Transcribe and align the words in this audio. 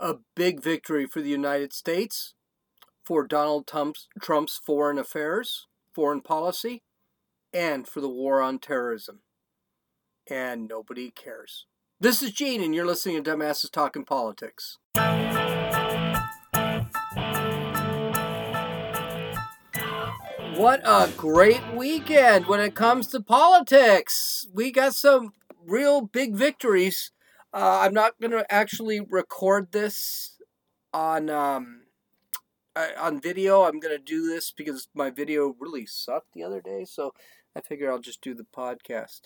a 0.00 0.16
big 0.36 0.62
victory 0.62 1.06
for 1.06 1.20
the 1.20 1.28
United 1.28 1.72
States, 1.72 2.34
for 3.04 3.26
Donald 3.26 3.66
Trump's, 3.66 4.60
foreign 4.64 4.98
affairs, 4.98 5.66
foreign 5.92 6.20
policy, 6.20 6.82
and 7.52 7.88
for 7.88 8.00
the 8.00 8.08
war 8.08 8.40
on 8.40 8.58
terrorism. 8.58 9.20
And 10.30 10.68
nobody 10.68 11.10
cares. 11.10 11.66
This 11.98 12.22
is 12.22 12.30
Gene, 12.32 12.62
and 12.62 12.74
you're 12.74 12.86
listening 12.86 13.22
to 13.22 13.30
Dumbasses 13.30 13.72
Talking 13.72 14.04
Politics. 14.04 14.78
What 20.54 20.80
a 20.84 21.10
great 21.16 21.62
weekend 21.74 22.46
when 22.46 22.60
it 22.60 22.74
comes 22.74 23.06
to 23.08 23.20
politics. 23.20 24.46
We 24.52 24.70
got 24.70 24.94
some 24.94 25.32
real 25.64 26.02
big 26.02 26.34
victories. 26.34 27.10
Uh, 27.52 27.80
I'm 27.82 27.94
not 27.94 28.20
going 28.20 28.32
to 28.32 28.50
actually 28.52 29.00
record 29.00 29.72
this 29.72 30.36
on 30.92 31.30
um, 31.30 31.82
uh, 32.76 32.88
on 32.98 33.20
video. 33.20 33.62
I'm 33.62 33.80
going 33.80 33.96
to 33.96 34.02
do 34.02 34.28
this 34.28 34.52
because 34.52 34.88
my 34.94 35.10
video 35.10 35.54
really 35.58 35.86
sucked 35.86 36.32
the 36.34 36.44
other 36.44 36.60
day, 36.60 36.84
so 36.84 37.12
I 37.56 37.60
figure 37.60 37.90
I'll 37.90 37.98
just 37.98 38.20
do 38.20 38.34
the 38.34 38.46
podcast. 38.56 39.22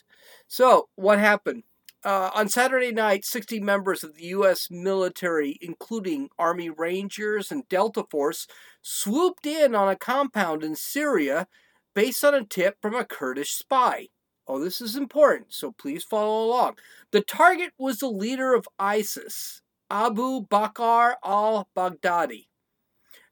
So, 0.46 0.88
what 0.94 1.18
happened? 1.18 1.64
Uh, 2.04 2.30
on 2.34 2.48
Saturday 2.48 2.90
night, 2.90 3.24
60 3.24 3.60
members 3.60 4.02
of 4.02 4.16
the 4.16 4.24
U.S. 4.26 4.68
military, 4.70 5.56
including 5.60 6.30
Army 6.36 6.68
Rangers 6.68 7.52
and 7.52 7.68
Delta 7.68 8.04
Force, 8.10 8.48
swooped 8.80 9.46
in 9.46 9.76
on 9.76 9.88
a 9.88 9.94
compound 9.94 10.64
in 10.64 10.74
Syria 10.74 11.46
based 11.94 12.24
on 12.24 12.34
a 12.34 12.44
tip 12.44 12.78
from 12.82 12.94
a 12.94 13.04
Kurdish 13.04 13.52
spy. 13.52 14.08
Oh, 14.46 14.58
this 14.58 14.80
is 14.80 14.96
important, 14.96 15.52
so 15.52 15.72
please 15.72 16.02
follow 16.02 16.44
along. 16.44 16.76
The 17.12 17.20
target 17.20 17.72
was 17.78 17.98
the 17.98 18.08
leader 18.08 18.54
of 18.54 18.68
ISIS, 18.78 19.62
Abu 19.90 20.46
Bakr 20.46 21.14
al 21.24 21.68
Baghdadi. 21.76 22.48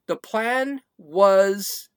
The 0.07 0.15
plan 0.15 0.81
was 0.97 1.89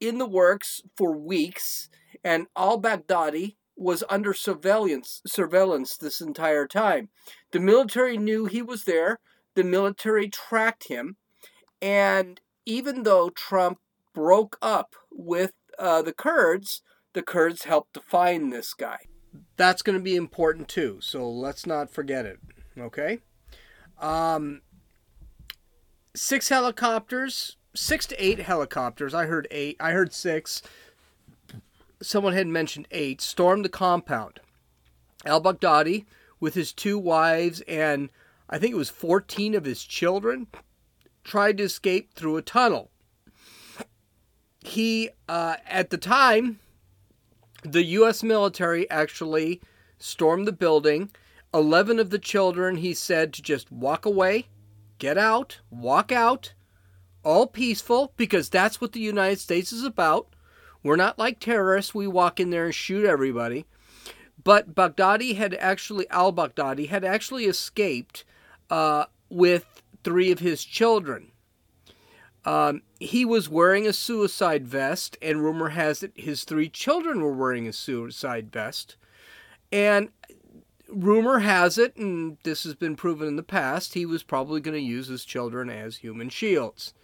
in 0.00 0.18
the 0.18 0.26
works 0.26 0.82
for 0.96 1.16
weeks, 1.16 1.88
and 2.22 2.46
al 2.56 2.80
Baghdadi 2.80 3.56
was 3.76 4.04
under 4.10 4.34
surveillance 4.34 5.22
surveillance 5.26 5.96
this 5.96 6.20
entire 6.20 6.66
time. 6.66 7.08
The 7.52 7.60
military 7.60 8.18
knew 8.18 8.46
he 8.46 8.60
was 8.60 8.84
there. 8.84 9.20
The 9.54 9.64
military 9.64 10.28
tracked 10.28 10.88
him, 10.88 11.16
and 11.80 12.40
even 12.66 13.04
though 13.04 13.30
Trump 13.30 13.78
broke 14.14 14.58
up 14.60 14.94
with 15.10 15.52
uh, 15.78 16.02
the 16.02 16.12
Kurds, 16.12 16.82
the 17.12 17.22
Kurds 17.22 17.64
helped 17.64 17.94
to 17.94 18.00
find 18.00 18.52
this 18.52 18.74
guy. 18.74 18.98
That's 19.56 19.82
going 19.82 19.98
to 19.98 20.02
be 20.02 20.16
important 20.16 20.68
too, 20.68 20.98
so 21.00 21.28
let's 21.28 21.66
not 21.66 21.90
forget 21.90 22.26
it. 22.26 22.38
Okay? 22.78 23.20
Um, 23.98 24.62
six 26.14 26.48
helicopters, 26.48 27.56
six 27.74 28.06
to 28.06 28.24
eight 28.24 28.40
helicopters. 28.40 29.14
I 29.14 29.26
heard 29.26 29.48
eight. 29.50 29.76
I 29.80 29.92
heard 29.92 30.12
six. 30.12 30.62
Someone 32.00 32.34
had 32.34 32.46
mentioned 32.46 32.86
eight. 32.90 33.20
Stormed 33.20 33.64
the 33.64 33.68
compound. 33.68 34.40
Al 35.26 35.42
Baghdadi, 35.42 36.06
with 36.40 36.54
his 36.54 36.72
two 36.72 36.98
wives 36.98 37.60
and 37.62 38.10
I 38.50 38.58
think 38.58 38.72
it 38.72 38.78
was 38.78 38.88
14 38.88 39.54
of 39.54 39.64
his 39.64 39.84
children, 39.84 40.46
tried 41.22 41.58
to 41.58 41.64
escape 41.64 42.14
through 42.14 42.36
a 42.36 42.42
tunnel. 42.42 42.90
He, 44.60 45.10
uh, 45.28 45.56
at 45.66 45.90
the 45.90 45.98
time, 45.98 46.58
the 47.62 47.84
U.S. 47.84 48.22
military 48.22 48.88
actually 48.90 49.60
stormed 49.98 50.46
the 50.46 50.52
building. 50.52 51.10
11 51.54 51.98
of 51.98 52.10
the 52.10 52.18
children, 52.18 52.76
he 52.76 52.94
said, 52.94 53.32
to 53.32 53.42
just 53.42 53.72
walk 53.72 54.04
away, 54.04 54.46
get 54.98 55.16
out, 55.16 55.60
walk 55.70 56.12
out, 56.12 56.52
all 57.24 57.46
peaceful, 57.46 58.12
because 58.16 58.48
that's 58.48 58.80
what 58.80 58.92
the 58.92 59.00
United 59.00 59.40
States 59.40 59.72
is 59.72 59.82
about. 59.82 60.28
We're 60.82 60.96
not 60.96 61.18
like 61.18 61.40
terrorists, 61.40 61.94
we 61.94 62.06
walk 62.06 62.38
in 62.38 62.50
there 62.50 62.66
and 62.66 62.74
shoot 62.74 63.04
everybody. 63.04 63.66
But 64.42 64.74
Baghdadi 64.74 65.36
had 65.36 65.54
actually, 65.54 66.08
al 66.10 66.32
Baghdadi 66.32 66.88
had 66.88 67.04
actually 67.04 67.46
escaped 67.46 68.24
uh, 68.70 69.06
with 69.28 69.82
three 70.04 70.30
of 70.30 70.38
his 70.38 70.64
children. 70.64 71.32
Um, 72.44 72.82
he 72.98 73.24
was 73.24 73.48
wearing 73.48 73.86
a 73.86 73.92
suicide 73.92 74.66
vest, 74.66 75.18
and 75.20 75.42
rumor 75.42 75.70
has 75.70 76.02
it 76.02 76.12
his 76.14 76.44
three 76.44 76.68
children 76.68 77.20
were 77.20 77.34
wearing 77.34 77.66
a 77.66 77.72
suicide 77.72 78.50
vest. 78.52 78.96
And 79.70 80.10
rumor 80.88 81.40
has 81.40 81.78
it, 81.78 81.96
and 81.96 82.38
this 82.42 82.64
has 82.64 82.74
been 82.74 82.96
proven 82.96 83.28
in 83.28 83.36
the 83.36 83.42
past, 83.42 83.94
he 83.94 84.06
was 84.06 84.22
probably 84.22 84.60
going 84.60 84.76
to 84.76 84.80
use 84.80 85.08
his 85.08 85.24
children 85.24 85.68
as 85.68 85.98
human 85.98 86.28
shields. 86.28 86.94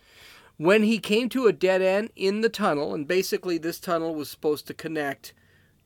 When 0.56 0.84
he 0.84 0.99
came 0.99 1.28
to 1.31 1.47
a 1.47 1.53
dead 1.53 1.83
end 1.83 2.11
in 2.15 2.41
the 2.41 2.49
tunnel, 2.49 2.94
and 2.94 3.06
basically 3.06 3.59
this 3.59 3.81
tunnel 3.81 4.15
was 4.15 4.31
supposed 4.31 4.67
to 4.69 4.75
connect 4.75 5.34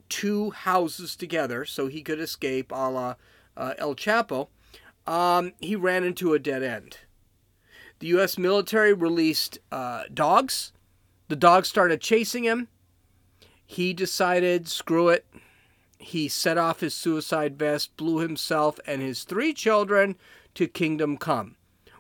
two 0.08 0.50
houses 0.50 1.16
together 1.16 1.64
so 1.64 1.87
he 1.87 2.03
could 2.03 2.20
escape 2.20 2.70
a 2.70 2.91
la 2.91 3.14
uh, 3.56 3.75
El 3.78 3.94
Chapo, 3.94 4.48
um, 5.06 5.53
he 5.58 5.75
ran 5.75 6.04
into 6.04 6.34
a 6.34 6.38
dead 6.38 6.62
end. 6.62 6.98
The 7.98 8.09
U.S. 8.09 8.38
military 8.38 8.92
released 8.92 9.59
uh, 9.72 10.04
dogs. 10.12 10.72
The 11.28 11.36
dogs 11.36 11.69
started 11.69 12.00
chasing 12.00 12.44
him. 12.44 12.69
He 13.66 13.92
decided, 13.92 14.69
screw 14.69 15.09
it. 15.09 15.26
He 15.98 16.28
set 16.28 16.56
off 16.56 16.81
his 16.81 16.94
suicide 16.94 17.58
vest, 17.58 17.97
blew 17.97 18.19
himself 18.19 18.78
and 18.87 19.03
his 19.03 19.25
three 19.25 19.53
children 19.53 20.16
to 20.54 20.69
Kingdom 20.69 21.16
Come. 21.19 21.56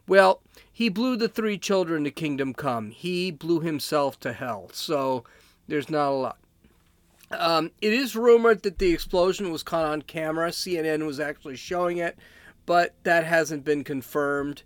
Well, 0.06 0.40
he 0.72 0.88
blew 0.88 1.16
the 1.16 1.28
three 1.28 1.58
children 1.58 2.04
to 2.04 2.10
Kingdom 2.10 2.54
Come. 2.54 2.90
He 2.90 3.30
blew 3.30 3.60
himself 3.60 4.18
to 4.20 4.32
hell. 4.32 4.70
So 4.72 5.24
there's 5.66 5.90
not 5.90 6.08
a 6.08 6.12
lot. 6.12 6.38
Um, 7.30 7.72
it 7.82 7.92
is 7.92 8.16
rumored 8.16 8.62
that 8.62 8.78
the 8.78 8.92
explosion 8.92 9.52
was 9.52 9.62
caught 9.62 9.84
on 9.84 10.02
camera. 10.02 10.50
CNN 10.50 11.04
was 11.04 11.20
actually 11.20 11.56
showing 11.56 11.98
it, 11.98 12.16
but 12.64 12.94
that 13.02 13.24
hasn't 13.24 13.64
been 13.64 13.84
confirmed 13.84 14.62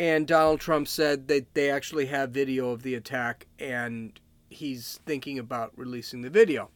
and 0.00 0.26
Donald 0.26 0.60
Trump 0.60 0.88
said 0.88 1.28
that 1.28 1.52
they 1.52 1.68
actually 1.68 2.06
have 2.06 2.30
video 2.30 2.70
of 2.70 2.82
the 2.82 2.94
attack 2.94 3.46
and 3.58 4.18
he's 4.48 4.98
thinking 5.04 5.38
about 5.38 5.72
releasing 5.76 6.22
the 6.22 6.30
video. 6.30 6.70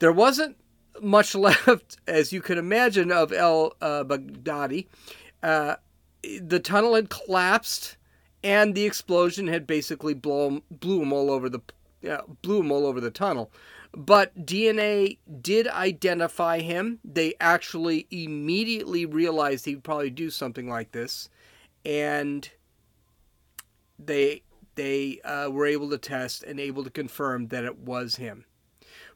There 0.00 0.10
wasn't 0.10 0.56
much 1.00 1.34
left, 1.36 1.96
as 2.08 2.32
you 2.32 2.40
can 2.40 2.58
imagine, 2.58 3.12
of 3.12 3.32
El 3.32 3.76
uh, 3.80 4.02
Baghdadi. 4.02 4.88
Uh, 5.44 5.76
the 6.42 6.58
tunnel 6.58 6.96
had 6.96 7.08
collapsed, 7.08 7.96
and 8.42 8.74
the 8.74 8.84
explosion 8.84 9.46
had 9.46 9.64
basically 9.64 10.14
blown 10.14 10.62
blew 10.72 11.00
him 11.02 11.12
all 11.12 11.30
over 11.30 11.48
the 11.48 11.60
uh, 12.10 12.22
blew 12.42 12.58
him 12.58 12.72
all 12.72 12.84
over 12.84 13.00
the 13.00 13.12
tunnel. 13.12 13.52
But 13.92 14.44
DNA 14.44 15.18
did 15.40 15.68
identify 15.68 16.58
him. 16.58 16.98
They 17.04 17.34
actually 17.38 18.08
immediately 18.10 19.06
realized 19.06 19.66
he'd 19.66 19.84
probably 19.84 20.10
do 20.10 20.30
something 20.30 20.68
like 20.68 20.90
this 20.90 21.28
and 21.84 22.50
they 23.98 24.42
they 24.74 25.20
uh, 25.22 25.50
were 25.50 25.66
able 25.66 25.90
to 25.90 25.98
test 25.98 26.44
and 26.44 26.60
able 26.60 26.84
to 26.84 26.90
confirm 26.90 27.48
that 27.48 27.64
it 27.64 27.78
was 27.78 28.16
him. 28.16 28.44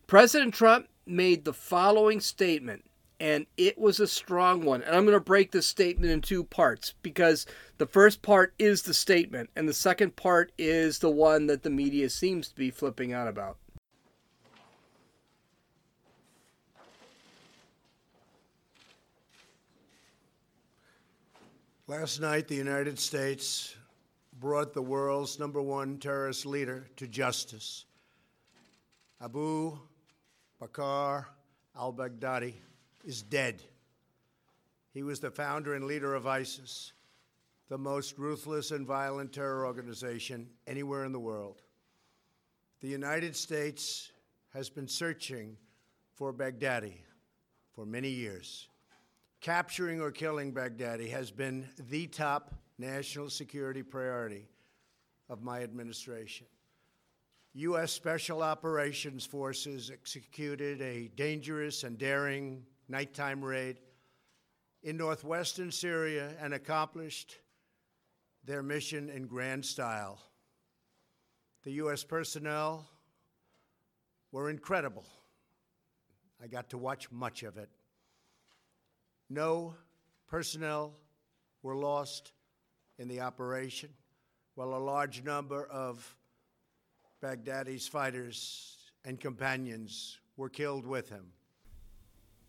President 0.06 0.52
Trump 0.52 0.88
made 1.06 1.44
the 1.44 1.52
following 1.52 2.20
statement, 2.20 2.84
and 3.20 3.46
it 3.56 3.78
was 3.78 4.00
a 4.00 4.06
strong 4.06 4.64
one. 4.64 4.82
And 4.82 4.96
I'm 4.96 5.04
going 5.04 5.16
to 5.16 5.20
break 5.20 5.52
this 5.52 5.66
statement 5.66 6.12
in 6.12 6.20
two 6.20 6.42
parts 6.42 6.94
because 7.02 7.46
the 7.78 7.86
first 7.86 8.22
part 8.22 8.54
is 8.58 8.82
the 8.82 8.92
statement, 8.92 9.50
and 9.54 9.68
the 9.68 9.72
second 9.72 10.16
part 10.16 10.50
is 10.58 10.98
the 10.98 11.10
one 11.10 11.46
that 11.46 11.62
the 11.62 11.70
media 11.70 12.10
seems 12.10 12.48
to 12.48 12.56
be 12.56 12.70
flipping 12.70 13.12
out 13.12 13.28
about. 13.28 13.56
Last 21.92 22.22
night, 22.22 22.48
the 22.48 22.54
United 22.54 22.98
States 22.98 23.76
brought 24.40 24.72
the 24.72 24.80
world's 24.80 25.38
number 25.38 25.60
one 25.60 25.98
terrorist 25.98 26.46
leader 26.46 26.86
to 26.96 27.06
justice. 27.06 27.84
Abu 29.22 29.78
Bakr 30.58 31.26
al 31.76 31.92
Baghdadi 31.92 32.54
is 33.04 33.20
dead. 33.20 33.62
He 34.94 35.02
was 35.02 35.20
the 35.20 35.30
founder 35.30 35.74
and 35.74 35.84
leader 35.84 36.14
of 36.14 36.26
ISIS, 36.26 36.94
the 37.68 37.76
most 37.76 38.16
ruthless 38.16 38.70
and 38.70 38.86
violent 38.86 39.34
terror 39.34 39.66
organization 39.66 40.48
anywhere 40.66 41.04
in 41.04 41.12
the 41.12 41.20
world. 41.20 41.60
The 42.80 42.88
United 42.88 43.36
States 43.36 44.10
has 44.54 44.70
been 44.70 44.88
searching 44.88 45.58
for 46.14 46.32
Baghdadi 46.32 46.94
for 47.74 47.84
many 47.84 48.08
years. 48.08 48.66
Capturing 49.42 50.00
or 50.00 50.12
killing 50.12 50.52
Baghdadi 50.52 51.10
has 51.10 51.32
been 51.32 51.68
the 51.90 52.06
top 52.06 52.54
national 52.78 53.28
security 53.28 53.82
priority 53.82 54.48
of 55.28 55.42
my 55.42 55.62
administration. 55.64 56.46
U.S. 57.54 57.90
Special 57.90 58.40
Operations 58.40 59.26
Forces 59.26 59.90
executed 59.92 60.80
a 60.80 61.08
dangerous 61.16 61.82
and 61.82 61.98
daring 61.98 62.62
nighttime 62.88 63.44
raid 63.44 63.78
in 64.84 64.96
northwestern 64.96 65.72
Syria 65.72 66.34
and 66.40 66.54
accomplished 66.54 67.38
their 68.44 68.62
mission 68.62 69.10
in 69.10 69.26
grand 69.26 69.64
style. 69.64 70.20
The 71.64 71.72
U.S. 71.72 72.04
personnel 72.04 72.88
were 74.30 74.50
incredible. 74.50 75.04
I 76.40 76.46
got 76.46 76.70
to 76.70 76.78
watch 76.78 77.10
much 77.10 77.42
of 77.42 77.58
it. 77.58 77.70
No 79.32 79.72
personnel 80.28 80.92
were 81.62 81.74
lost 81.74 82.32
in 82.98 83.08
the 83.08 83.20
operation, 83.20 83.88
while 84.56 84.74
a 84.74 84.76
large 84.76 85.24
number 85.24 85.64
of 85.64 86.16
Baghdadi's 87.22 87.88
fighters 87.88 88.76
and 89.06 89.18
companions 89.18 90.18
were 90.36 90.50
killed 90.50 90.86
with 90.86 91.08
him. 91.08 91.32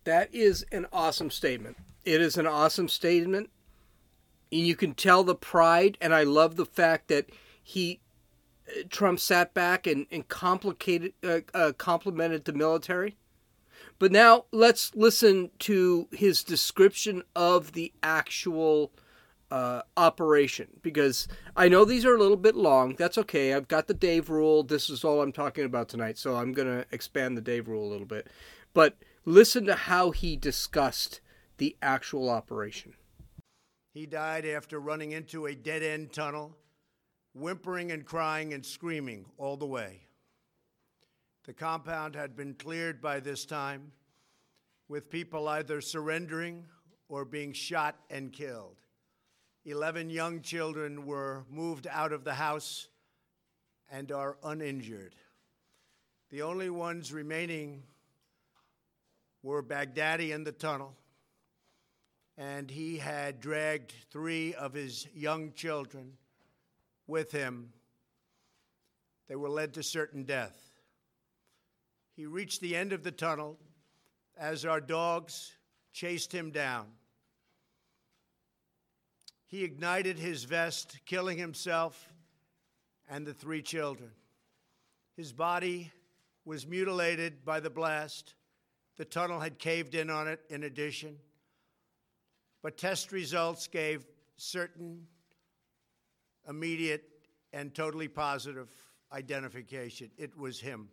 That 0.04 0.34
is 0.34 0.66
an 0.72 0.86
awesome 0.92 1.30
statement. 1.30 1.78
It 2.04 2.20
is 2.20 2.36
an 2.36 2.46
awesome 2.46 2.90
statement. 2.90 3.48
And 4.52 4.60
you 4.60 4.76
can 4.76 4.92
tell 4.92 5.24
the 5.24 5.34
pride, 5.34 5.96
and 6.02 6.14
I 6.14 6.24
love 6.24 6.56
the 6.56 6.66
fact 6.66 7.08
that 7.08 7.30
he, 7.62 8.00
uh, 8.68 8.82
Trump 8.90 9.20
sat 9.20 9.54
back 9.54 9.86
and, 9.86 10.06
and 10.10 10.28
complicated, 10.28 11.14
uh, 11.22 11.40
uh, 11.54 11.72
complimented 11.78 12.44
the 12.44 12.52
military. 12.52 13.16
But 13.98 14.12
now 14.12 14.46
let's 14.52 14.94
listen 14.94 15.50
to 15.60 16.08
his 16.12 16.42
description 16.42 17.22
of 17.34 17.72
the 17.72 17.92
actual 18.02 18.92
uh, 19.50 19.82
operation 19.96 20.68
because 20.82 21.28
I 21.56 21.68
know 21.68 21.84
these 21.84 22.04
are 22.04 22.14
a 22.14 22.18
little 22.18 22.36
bit 22.36 22.56
long. 22.56 22.96
That's 22.96 23.18
okay. 23.18 23.54
I've 23.54 23.68
got 23.68 23.86
the 23.86 23.94
Dave 23.94 24.30
rule. 24.30 24.62
This 24.62 24.90
is 24.90 25.04
all 25.04 25.22
I'm 25.22 25.32
talking 25.32 25.64
about 25.64 25.88
tonight, 25.88 26.18
so 26.18 26.36
I'm 26.36 26.52
going 26.52 26.68
to 26.68 26.86
expand 26.90 27.36
the 27.36 27.42
Dave 27.42 27.68
rule 27.68 27.86
a 27.86 27.90
little 27.92 28.06
bit. 28.06 28.28
But 28.72 28.96
listen 29.24 29.64
to 29.66 29.74
how 29.74 30.10
he 30.10 30.36
discussed 30.36 31.20
the 31.58 31.76
actual 31.80 32.30
operation. 32.30 32.94
He 33.92 34.06
died 34.06 34.44
after 34.44 34.80
running 34.80 35.12
into 35.12 35.46
a 35.46 35.54
dead 35.54 35.84
end 35.84 36.12
tunnel, 36.12 36.56
whimpering 37.32 37.92
and 37.92 38.04
crying 38.04 38.52
and 38.52 38.66
screaming 38.66 39.26
all 39.38 39.56
the 39.56 39.66
way. 39.66 40.03
The 41.44 41.52
compound 41.52 42.14
had 42.14 42.34
been 42.34 42.54
cleared 42.54 43.02
by 43.02 43.20
this 43.20 43.44
time, 43.44 43.92
with 44.88 45.10
people 45.10 45.46
either 45.46 45.82
surrendering 45.82 46.64
or 47.08 47.26
being 47.26 47.52
shot 47.52 47.96
and 48.08 48.32
killed. 48.32 48.76
11 49.66 50.08
young 50.08 50.40
children 50.40 51.04
were 51.04 51.44
moved 51.50 51.86
out 51.86 52.12
of 52.12 52.24
the 52.24 52.34
house 52.34 52.88
and 53.90 54.10
are 54.10 54.38
uninjured. 54.42 55.14
The 56.30 56.42
only 56.42 56.70
ones 56.70 57.12
remaining 57.12 57.82
were 59.42 59.62
Baghdadi 59.62 60.32
in 60.32 60.44
the 60.44 60.52
tunnel, 60.52 60.94
and 62.38 62.70
he 62.70 62.96
had 62.96 63.40
dragged 63.40 63.92
three 64.10 64.54
of 64.54 64.72
his 64.72 65.06
young 65.14 65.52
children 65.52 66.14
with 67.06 67.32
him. 67.32 67.70
They 69.28 69.36
were 69.36 69.50
led 69.50 69.74
to 69.74 69.82
certain 69.82 70.24
death. 70.24 70.73
He 72.14 72.26
reached 72.26 72.60
the 72.60 72.76
end 72.76 72.92
of 72.92 73.02
the 73.02 73.10
tunnel 73.10 73.58
as 74.36 74.64
our 74.64 74.80
dogs 74.80 75.52
chased 75.92 76.32
him 76.32 76.50
down. 76.50 76.86
He 79.46 79.64
ignited 79.64 80.18
his 80.18 80.44
vest, 80.44 80.98
killing 81.06 81.38
himself 81.38 82.12
and 83.08 83.26
the 83.26 83.34
three 83.34 83.62
children. 83.62 84.10
His 85.16 85.32
body 85.32 85.92
was 86.44 86.66
mutilated 86.66 87.44
by 87.44 87.60
the 87.60 87.70
blast. 87.70 88.34
The 88.96 89.04
tunnel 89.04 89.40
had 89.40 89.58
caved 89.58 89.94
in 89.94 90.10
on 90.10 90.28
it, 90.28 90.40
in 90.50 90.64
addition. 90.64 91.16
But 92.62 92.78
test 92.78 93.12
results 93.12 93.66
gave 93.66 94.06
certain, 94.36 95.06
immediate, 96.48 97.04
and 97.52 97.74
totally 97.74 98.08
positive 98.08 98.68
identification. 99.12 100.10
It 100.16 100.36
was 100.36 100.60
him. 100.60 100.88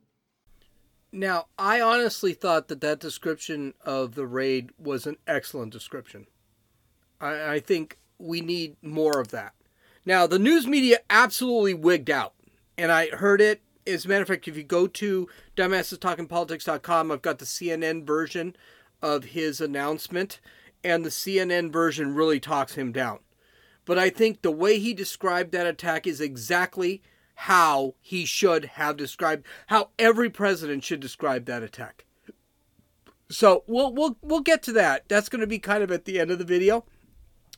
Now, 1.11 1.47
I 1.57 1.81
honestly 1.81 2.33
thought 2.33 2.69
that 2.69 2.81
that 2.81 2.99
description 2.99 3.73
of 3.83 4.15
the 4.15 4.25
raid 4.25 4.71
was 4.77 5.05
an 5.05 5.17
excellent 5.27 5.73
description. 5.73 6.27
I, 7.19 7.53
I 7.53 7.59
think 7.59 7.97
we 8.17 8.41
need 8.41 8.77
more 8.81 9.19
of 9.19 9.29
that. 9.29 9.53
Now, 10.05 10.25
the 10.25 10.39
news 10.39 10.65
media 10.65 10.99
absolutely 11.09 11.73
wigged 11.73 12.09
out, 12.09 12.33
and 12.77 12.91
I 12.91 13.07
heard 13.07 13.41
it. 13.41 13.61
As 13.85 14.05
a 14.05 14.07
matter 14.07 14.21
of 14.21 14.27
fact, 14.27 14.47
if 14.47 14.55
you 14.55 14.63
go 14.63 14.87
to 14.87 15.27
dumbassestalkingpolitics.com, 15.57 17.11
I've 17.11 17.21
got 17.21 17.39
the 17.39 17.45
CNN 17.45 18.05
version 18.05 18.55
of 19.01 19.25
his 19.25 19.59
announcement, 19.59 20.39
and 20.83 21.03
the 21.03 21.09
CNN 21.09 21.73
version 21.73 22.15
really 22.15 22.39
talks 22.39 22.75
him 22.75 22.91
down. 22.91 23.19
But 23.85 23.99
I 23.99 24.09
think 24.09 24.41
the 24.41 24.51
way 24.51 24.79
he 24.79 24.93
described 24.93 25.51
that 25.51 25.67
attack 25.67 26.07
is 26.07 26.21
exactly 26.21 27.01
how 27.45 27.95
he 27.99 28.23
should 28.23 28.65
have 28.65 28.95
described 28.95 29.43
how 29.65 29.89
every 29.97 30.29
president 30.29 30.83
should 30.83 30.99
describe 30.99 31.45
that 31.45 31.63
attack. 31.63 32.05
So 33.31 33.63
we'll 33.65 33.91
we'll 33.91 34.15
we'll 34.21 34.41
get 34.41 34.61
to 34.63 34.73
that. 34.73 35.05
That's 35.07 35.27
going 35.27 35.41
to 35.41 35.47
be 35.47 35.57
kind 35.57 35.81
of 35.81 35.91
at 35.91 36.05
the 36.05 36.19
end 36.19 36.29
of 36.29 36.37
the 36.37 36.45
video 36.45 36.85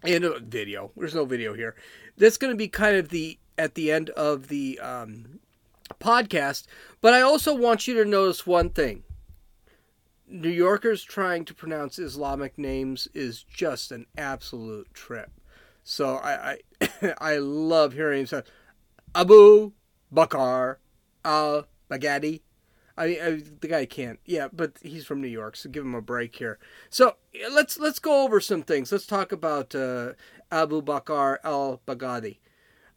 and 0.01 0.23
a 0.23 0.39
video. 0.39 0.91
There's 0.95 1.13
no 1.13 1.25
video 1.25 1.53
here. 1.53 1.75
That's 2.15 2.37
going 2.37 2.53
to 2.53 2.57
be 2.57 2.69
kind 2.69 2.95
of 2.95 3.09
the 3.09 3.37
at 3.57 3.75
the 3.75 3.91
end 3.91 4.09
of 4.11 4.47
the 4.47 4.79
um, 4.79 5.39
podcast. 5.99 6.65
But 7.01 7.13
I 7.13 7.19
also 7.19 7.53
want 7.53 7.85
you 7.85 7.93
to 7.95 8.05
notice 8.05 8.47
one 8.47 8.69
thing. 8.69 9.03
New 10.29 10.49
Yorkers 10.49 11.03
trying 11.03 11.43
to 11.43 11.53
pronounce 11.53 11.99
Islamic 11.99 12.57
names 12.57 13.09
is 13.13 13.43
just 13.43 13.91
an 13.91 14.05
absolute 14.17 14.93
trip. 14.93 15.29
So 15.83 16.15
I 16.15 16.57
I, 16.79 17.15
I 17.17 17.37
love 17.39 17.91
hearing 17.91 18.25
say 18.25 18.43
Abu 19.15 19.71
Bakr 20.13 20.77
al 21.23 21.67
Baghdadi. 21.89 22.41
I, 22.95 23.05
I, 23.05 23.41
the 23.59 23.67
guy 23.67 23.85
can't. 23.85 24.19
Yeah, 24.25 24.49
but 24.53 24.73
he's 24.81 25.05
from 25.05 25.21
New 25.21 25.27
York, 25.27 25.55
so 25.55 25.69
give 25.69 25.83
him 25.83 25.95
a 25.95 26.01
break 26.01 26.35
here. 26.35 26.59
So 26.89 27.15
let's 27.51 27.79
let's 27.79 27.99
go 27.99 28.23
over 28.23 28.39
some 28.39 28.61
things. 28.61 28.91
Let's 28.91 29.07
talk 29.07 29.31
about 29.31 29.73
uh, 29.73 30.13
Abu 30.51 30.81
Bakr 30.81 31.37
al 31.43 31.81
Baghdadi. 31.87 32.37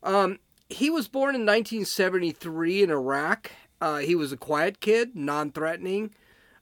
Um, 0.02 0.38
he 0.68 0.90
was 0.90 1.08
born 1.08 1.34
in 1.34 1.42
1973 1.42 2.82
in 2.82 2.90
Iraq. 2.90 3.52
Uh, 3.80 3.98
he 3.98 4.14
was 4.14 4.32
a 4.32 4.36
quiet 4.36 4.80
kid, 4.80 5.14
non-threatening. 5.14 6.14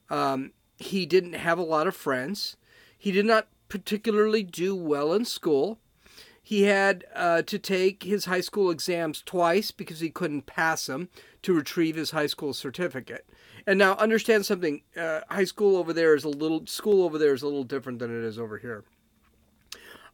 Um, 0.09 0.51
he 0.77 1.05
didn't 1.05 1.33
have 1.33 1.57
a 1.57 1.63
lot 1.63 1.87
of 1.87 1.95
friends. 1.95 2.57
He 2.97 3.11
did 3.11 3.25
not 3.25 3.47
particularly 3.69 4.43
do 4.43 4.75
well 4.75 5.13
in 5.13 5.25
school. 5.25 5.79
He 6.47 6.65
had 6.65 7.05
uh, 7.15 7.41
to 7.41 7.57
take 7.57 8.03
his 8.03 8.25
high 8.25 8.41
school 8.41 8.69
exams 8.69 9.23
twice 9.23 9.71
because 9.71 9.99
he 9.99 10.11
couldn't 10.11 10.45
pass 10.45 10.85
them 10.85 11.09
to 11.41 11.55
retrieve 11.55 11.95
his 11.95 12.11
high 12.11 12.27
school 12.27 12.53
certificate. 12.53 13.27
And 13.65 13.79
now 13.79 13.95
understand 13.95 14.45
something: 14.45 14.83
uh, 14.95 15.21
high 15.27 15.45
school 15.45 15.75
over 15.75 15.91
there 15.91 16.13
is 16.13 16.23
a 16.23 16.29
little 16.29 16.67
school 16.67 17.03
over 17.03 17.17
there 17.17 17.33
is 17.33 17.41
a 17.41 17.47
little 17.47 17.63
different 17.63 17.97
than 17.97 18.15
it 18.15 18.23
is 18.23 18.37
over 18.37 18.59
here. 18.59 18.83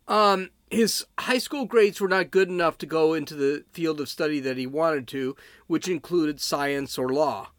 Um, 0.08 0.52
his 0.70 1.06
high 1.20 1.38
school 1.38 1.66
grades 1.66 2.00
were 2.00 2.08
not 2.08 2.32
good 2.32 2.48
enough 2.48 2.78
to 2.78 2.86
go 2.86 3.14
into 3.14 3.36
the 3.36 3.66
field 3.74 4.00
of 4.00 4.08
study 4.08 4.40
that 4.40 4.56
he 4.56 4.66
wanted 4.66 5.10
to, 5.10 5.36
which 5.68 5.90
included 5.90 6.40
science 6.40 6.98
or 6.98 7.10
law. 7.10 7.50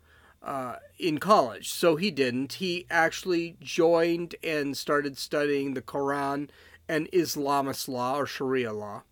Uh, 0.42 0.76
in 0.98 1.18
college, 1.18 1.70
so 1.70 1.94
he 1.94 2.10
didn't. 2.10 2.54
He 2.54 2.84
actually 2.90 3.56
joined 3.60 4.34
and 4.42 4.76
started 4.76 5.16
studying 5.16 5.74
the 5.74 5.82
Quran 5.82 6.48
and 6.88 7.10
Islamist 7.12 7.88
law 7.88 8.16
or 8.16 8.26
Sharia 8.26 8.72
law. 8.72 9.02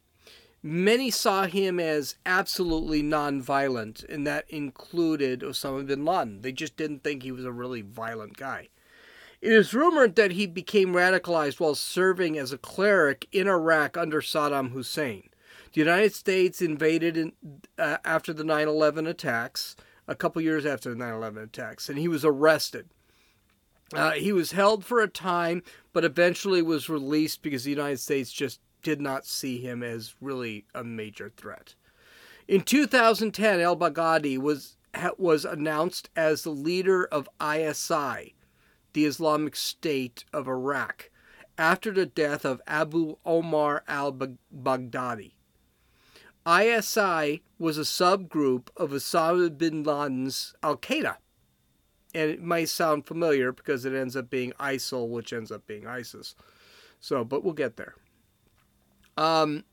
Many 0.62 1.10
saw 1.10 1.46
him 1.46 1.80
as 1.80 2.16
absolutely 2.26 3.02
nonviolent, 3.02 4.06
and 4.08 4.26
that 4.26 4.44
included 4.50 5.40
Osama 5.40 5.86
bin 5.86 6.04
Laden. 6.04 6.42
They 6.42 6.52
just 6.52 6.76
didn't 6.76 7.02
think 7.02 7.22
he 7.22 7.32
was 7.32 7.46
a 7.46 7.52
really 7.52 7.80
violent 7.80 8.36
guy. 8.36 8.68
It 9.40 9.52
is 9.52 9.72
rumored 9.72 10.16
that 10.16 10.32
he 10.32 10.46
became 10.46 10.92
radicalized 10.92 11.60
while 11.60 11.74
serving 11.74 12.36
as 12.36 12.52
a 12.52 12.58
cleric 12.58 13.26
in 13.32 13.48
Iraq 13.48 13.96
under 13.96 14.20
Saddam 14.20 14.72
Hussein. 14.72 15.30
The 15.72 15.80
United 15.80 16.14
States 16.14 16.60
invaded 16.60 17.16
in, 17.16 17.32
uh, 17.78 17.96
after 18.04 18.34
the 18.34 18.44
9 18.44 18.68
11 18.68 19.06
attacks, 19.06 19.76
a 20.06 20.14
couple 20.14 20.42
years 20.42 20.66
after 20.66 20.90
the 20.90 20.96
9 20.96 21.14
11 21.14 21.42
attacks, 21.42 21.88
and 21.88 21.98
he 21.98 22.08
was 22.08 22.22
arrested. 22.22 22.90
Uh, 23.92 24.12
he 24.12 24.32
was 24.32 24.52
held 24.52 24.84
for 24.84 25.00
a 25.00 25.08
time, 25.08 25.62
but 25.92 26.04
eventually 26.04 26.62
was 26.62 26.88
released 26.88 27.42
because 27.42 27.64
the 27.64 27.70
United 27.70 27.98
States 27.98 28.30
just 28.32 28.60
did 28.82 29.00
not 29.00 29.26
see 29.26 29.58
him 29.60 29.82
as 29.82 30.14
really 30.20 30.64
a 30.74 30.84
major 30.84 31.30
threat. 31.36 31.74
In 32.46 32.62
2010, 32.62 33.60
El 33.60 33.76
Baghdadi 33.76 34.38
was 34.38 34.76
was 35.18 35.44
announced 35.44 36.10
as 36.16 36.42
the 36.42 36.50
leader 36.50 37.04
of 37.04 37.28
ISI, 37.40 38.34
the 38.92 39.04
Islamic 39.04 39.54
State 39.54 40.24
of 40.32 40.48
Iraq, 40.48 41.10
after 41.56 41.92
the 41.92 42.06
death 42.06 42.44
of 42.44 42.60
Abu 42.66 43.16
Omar 43.24 43.84
al-Baghdadi. 43.86 45.32
ISI 46.48 47.42
was 47.58 47.78
a 47.78 47.82
subgroup 47.82 48.68
of 48.76 48.90
Osama 48.90 49.56
bin 49.56 49.84
Laden's 49.84 50.54
Al 50.62 50.76
Qaeda 50.76 51.16
and 52.14 52.30
it 52.30 52.42
might 52.42 52.68
sound 52.68 53.06
familiar 53.06 53.52
because 53.52 53.84
it 53.84 53.94
ends 53.94 54.16
up 54.16 54.30
being 54.30 54.52
ISIL, 54.60 55.08
which 55.08 55.32
ends 55.32 55.52
up 55.52 55.66
being 55.66 55.86
ISIS. 55.86 56.34
So, 56.98 57.24
but 57.24 57.44
we'll 57.44 57.54
get 57.54 57.76
there. 57.76 57.94
Um, 59.16 59.64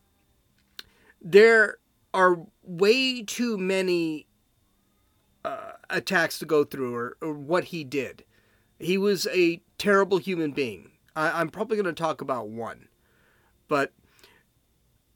there 1.21 1.77
are 2.13 2.39
way 2.63 3.23
too 3.23 3.57
many 3.57 4.27
uh, 5.43 5.73
attacks 5.89 6.39
to 6.39 6.45
go 6.45 6.63
through 6.63 6.95
or, 6.95 7.17
or 7.21 7.33
what 7.33 7.65
he 7.65 7.83
did. 7.83 8.23
He 8.79 8.97
was 8.97 9.27
a 9.27 9.61
terrible 9.77 10.17
human 10.17 10.51
being. 10.51 10.91
I, 11.15 11.41
I'm 11.41 11.49
probably 11.49 11.77
going 11.77 11.85
to 11.85 11.93
talk 11.93 12.21
about 12.21 12.49
one. 12.49 12.87
But 13.67 13.93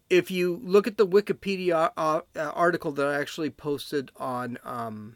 if 0.10 0.30
you 0.30 0.60
look 0.63 0.88
at 0.88 0.98
the 0.98 1.08
Wikipedia 1.08 1.92
uh, 1.96 2.22
article 2.36 2.92
that 2.92 3.08
I 3.08 3.20
actually 3.20 3.50
posted 3.50 4.12
on 4.18 4.58
um, 4.63 5.16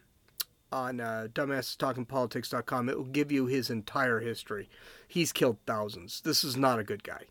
on 0.75 0.99
uh, 0.99 1.27
dumbassestalkingpolitics.com, 1.33 2.89
it 2.89 2.97
will 2.97 3.05
give 3.05 3.31
you 3.31 3.45
his 3.45 3.69
entire 3.69 4.19
history. 4.19 4.69
He's 5.07 5.31
killed 5.31 5.57
thousands. 5.65 6.21
This 6.21 6.43
is 6.43 6.57
not 6.57 6.79
a 6.79 6.83
good 6.83 7.03
guy. 7.03 7.23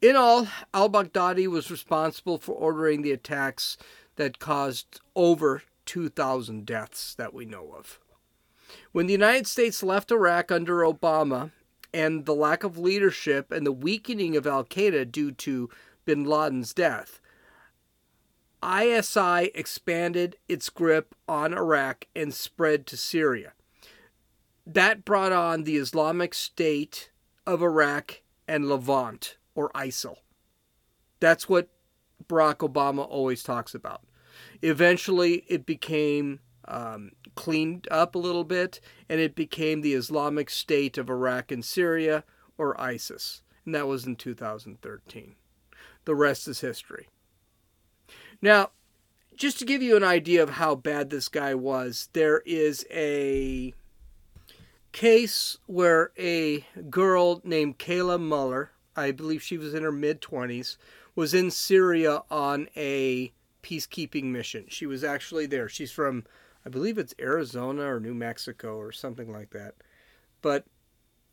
In 0.00 0.16
all, 0.16 0.46
al 0.72 0.88
Baghdadi 0.88 1.48
was 1.48 1.70
responsible 1.70 2.38
for 2.38 2.52
ordering 2.52 3.02
the 3.02 3.12
attacks 3.12 3.76
that 4.16 4.38
caused 4.38 5.00
over 5.16 5.62
2,000 5.86 6.64
deaths 6.64 7.14
that 7.16 7.34
we 7.34 7.44
know 7.44 7.74
of. 7.76 7.98
When 8.92 9.06
the 9.06 9.12
United 9.12 9.46
States 9.46 9.82
left 9.82 10.12
Iraq 10.12 10.52
under 10.52 10.78
Obama 10.78 11.50
and 11.92 12.24
the 12.24 12.34
lack 12.34 12.64
of 12.64 12.78
leadership 12.78 13.50
and 13.50 13.66
the 13.66 13.72
weakening 13.72 14.36
of 14.36 14.46
Al 14.46 14.64
Qaeda 14.64 15.10
due 15.10 15.32
to 15.32 15.70
bin 16.04 16.24
Laden's 16.24 16.72
death, 16.72 17.20
ISI 18.64 19.50
expanded 19.54 20.36
its 20.48 20.70
grip 20.70 21.14
on 21.28 21.52
Iraq 21.52 22.06
and 22.16 22.32
spread 22.32 22.86
to 22.86 22.96
Syria. 22.96 23.52
That 24.66 25.04
brought 25.04 25.32
on 25.32 25.64
the 25.64 25.76
Islamic 25.76 26.32
State 26.32 27.10
of 27.46 27.62
Iraq 27.62 28.22
and 28.48 28.68
Levant, 28.68 29.36
or 29.54 29.70
ISIL. 29.74 30.16
That's 31.20 31.48
what 31.48 31.68
Barack 32.26 32.58
Obama 32.58 33.06
always 33.08 33.42
talks 33.42 33.74
about. 33.74 34.02
Eventually, 34.62 35.44
it 35.48 35.66
became 35.66 36.40
um, 36.66 37.12
cleaned 37.34 37.86
up 37.90 38.14
a 38.14 38.18
little 38.18 38.44
bit, 38.44 38.80
and 39.08 39.20
it 39.20 39.34
became 39.34 39.80
the 39.80 39.94
Islamic 39.94 40.48
State 40.50 40.98
of 40.98 41.10
Iraq 41.10 41.52
and 41.52 41.64
Syria, 41.64 42.24
or 42.56 42.80
ISIS, 42.80 43.42
and 43.64 43.74
that 43.74 43.86
was 43.86 44.06
in 44.06 44.16
2013. 44.16 45.34
The 46.04 46.14
rest 46.14 46.48
is 46.48 46.60
history. 46.60 47.08
Now, 48.44 48.72
just 49.34 49.58
to 49.60 49.64
give 49.64 49.82
you 49.82 49.96
an 49.96 50.04
idea 50.04 50.42
of 50.42 50.50
how 50.50 50.74
bad 50.74 51.08
this 51.08 51.28
guy 51.28 51.54
was, 51.54 52.10
there 52.12 52.42
is 52.44 52.84
a 52.90 53.72
case 54.92 55.56
where 55.64 56.12
a 56.18 56.66
girl 56.90 57.40
named 57.42 57.78
Kayla 57.78 58.20
Mueller, 58.20 58.72
I 58.94 59.12
believe 59.12 59.42
she 59.42 59.56
was 59.56 59.72
in 59.72 59.82
her 59.82 59.90
mid 59.90 60.20
20s, 60.20 60.76
was 61.16 61.32
in 61.32 61.50
Syria 61.50 62.22
on 62.30 62.68
a 62.76 63.32
peacekeeping 63.62 64.24
mission. 64.24 64.66
She 64.68 64.84
was 64.84 65.02
actually 65.02 65.46
there. 65.46 65.70
She's 65.70 65.90
from 65.90 66.24
I 66.66 66.68
believe 66.68 66.98
it's 66.98 67.14
Arizona 67.18 67.94
or 67.94 67.98
New 67.98 68.12
Mexico 68.12 68.76
or 68.76 68.92
something 68.92 69.32
like 69.32 69.52
that. 69.52 69.76
But 70.42 70.66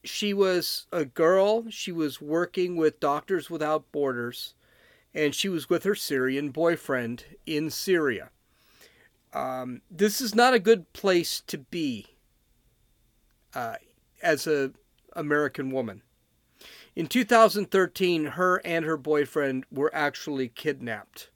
she 0.06 0.34
was 0.34 0.88
a 0.94 1.04
girl. 1.04 1.66
She 1.72 1.92
was 1.92 2.22
working 2.22 2.78
with 2.78 3.02
Doctors 3.02 3.50
Without 3.50 3.92
Borders, 3.92 4.54
and 5.14 5.36
she 5.36 5.50
was 5.50 5.70
with 5.70 5.84
her 5.84 5.96
Syrian 5.96 6.50
boyfriend 6.50 7.26
in 7.46 7.70
Syria. 7.70 8.30
Um, 9.34 9.82
this 9.90 10.22
is 10.22 10.36
not 10.36 10.54
a 10.54 10.60
good 10.60 10.92
place 10.94 11.42
to 11.48 11.58
be 11.58 12.08
uh, 13.54 13.76
as 14.22 14.48
a 14.48 14.72
American 15.14 15.72
woman. 15.72 16.02
In 16.96 17.08
2013, 17.08 18.26
her 18.26 18.62
and 18.66 18.84
her 18.86 18.98
boyfriend 18.98 19.66
were 19.72 19.94
actually 19.94 20.50
kidnapped. 20.50 21.30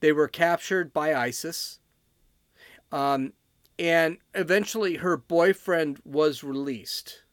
They 0.00 0.12
were 0.12 0.28
captured 0.28 0.92
by 0.92 1.14
ISIS 1.14 1.80
um, 2.94 3.32
and 3.76 4.18
eventually 4.34 4.96
her 4.96 5.16
boyfriend 5.16 6.00
was 6.04 6.44
released. 6.44 7.23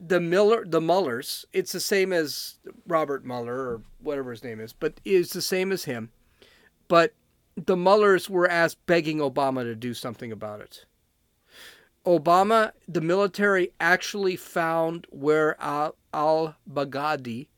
The 0.00 0.20
Miller, 0.20 0.64
the 0.64 0.80
Mullers, 0.80 1.44
it's 1.52 1.72
the 1.72 1.80
same 1.80 2.12
as 2.12 2.58
Robert 2.86 3.24
Mueller 3.24 3.56
or 3.56 3.82
whatever 4.00 4.30
his 4.30 4.44
name 4.44 4.60
is, 4.60 4.72
but 4.72 5.00
it's 5.04 5.32
the 5.32 5.42
same 5.42 5.72
as 5.72 5.84
him. 5.84 6.10
But 6.86 7.14
the 7.56 7.76
Mullers 7.76 8.30
were 8.30 8.48
asked 8.48 8.84
begging 8.86 9.18
Obama 9.18 9.64
to 9.64 9.74
do 9.74 9.94
something 9.94 10.30
about 10.30 10.60
it. 10.60 10.84
Obama, 12.06 12.72
the 12.86 13.00
military 13.00 13.72
actually 13.80 14.36
found 14.36 15.06
where 15.10 15.60
al 15.60 15.96
Baghdadi, 16.14 17.48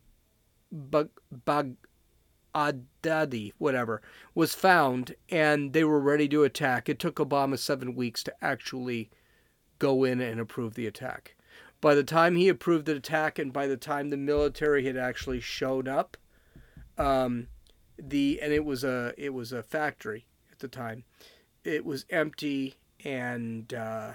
Bag, 0.73 1.11
Bag, 1.31 1.77
whatever, 3.59 4.03
was 4.35 4.55
found 4.55 5.15
and 5.29 5.73
they 5.73 5.85
were 5.85 6.01
ready 6.01 6.29
to 6.29 6.45
attack. 6.45 6.89
It 6.89 6.99
took 6.99 7.17
Obama 7.17 7.59
seven 7.59 7.95
weeks 7.95 8.23
to 8.25 8.35
actually 8.43 9.11
go 9.79 10.05
in 10.05 10.21
and 10.21 10.41
approve 10.41 10.75
the 10.75 10.87
attack. 10.87 11.37
By 11.81 11.95
the 11.95 12.05
time 12.05 12.37
he 12.37 12.49
approved 12.49 12.87
the 12.87 12.97
attack 12.97 13.39
and 13.39 13.53
by 13.53 13.67
the 13.67 13.77
time 13.77 14.11
the 14.11 14.17
military 14.17 14.87
had 14.87 14.97
actually 14.97 15.41
shown 15.41 15.89
up, 15.89 16.17
um, 16.99 17.49
the 17.99 18.41
and 18.43 18.53
it 18.53 18.65
was 18.65 18.85
a 18.85 19.15
it 19.17 19.31
was 19.31 19.53
a 19.53 19.63
factory 19.63 20.27
at 20.53 20.59
the 20.59 20.69
time. 20.69 21.05
It 21.65 21.85
was 21.85 22.05
empty 22.11 22.77
and 23.05 23.73
uh, 23.73 24.13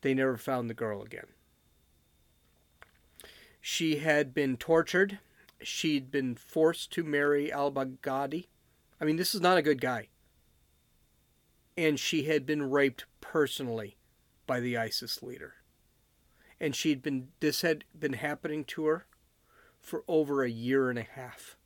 they 0.00 0.14
never 0.14 0.36
found 0.36 0.68
the 0.68 0.74
girl 0.74 1.02
again. 1.02 1.26
She 3.60 3.96
had 3.96 4.34
been 4.34 4.56
tortured 4.56 5.20
she'd 5.64 6.10
been 6.10 6.34
forced 6.34 6.90
to 6.92 7.04
marry 7.04 7.52
al 7.52 7.72
Baghdadi. 7.72 8.46
I 9.00 9.04
mean, 9.04 9.16
this 9.16 9.34
is 9.34 9.40
not 9.40 9.58
a 9.58 9.62
good 9.62 9.80
guy. 9.80 10.08
And 11.76 11.98
she 11.98 12.24
had 12.24 12.44
been 12.44 12.70
raped 12.70 13.06
personally 13.20 13.96
by 14.46 14.60
the 14.60 14.76
ISIS 14.76 15.22
leader. 15.22 15.54
And 16.62 16.74
she'd 16.74 17.02
been, 17.02 17.28
this 17.40 17.60
had 17.60 17.84
been 17.98 18.14
happening 18.14 18.64
to 18.64 18.86
her 18.86 19.06
for 19.78 20.02
over 20.08 20.42
a 20.42 20.50
year 20.50 20.88
and 20.88 20.98
a 20.98 21.02
half. 21.02 21.56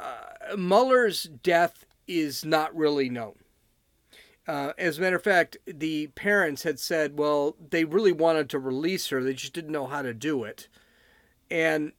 Uh, 0.00 0.56
Mueller's 0.56 1.24
death 1.24 1.84
is 2.06 2.44
not 2.44 2.74
really 2.74 3.10
known. 3.10 3.34
Uh, 4.48 4.72
as 4.78 4.98
a 4.98 5.00
matter 5.02 5.16
of 5.16 5.22
fact, 5.22 5.58
the 5.66 6.06
parents 6.08 6.62
had 6.62 6.78
said, 6.78 7.18
well, 7.18 7.56
they 7.70 7.84
really 7.84 8.12
wanted 8.12 8.48
to 8.50 8.58
release 8.58 9.08
her, 9.08 9.22
they 9.22 9.34
just 9.34 9.52
didn't 9.52 9.70
know 9.70 9.86
how 9.86 10.02
to 10.02 10.14
do 10.14 10.44
it 10.44 10.68
and 11.52 11.92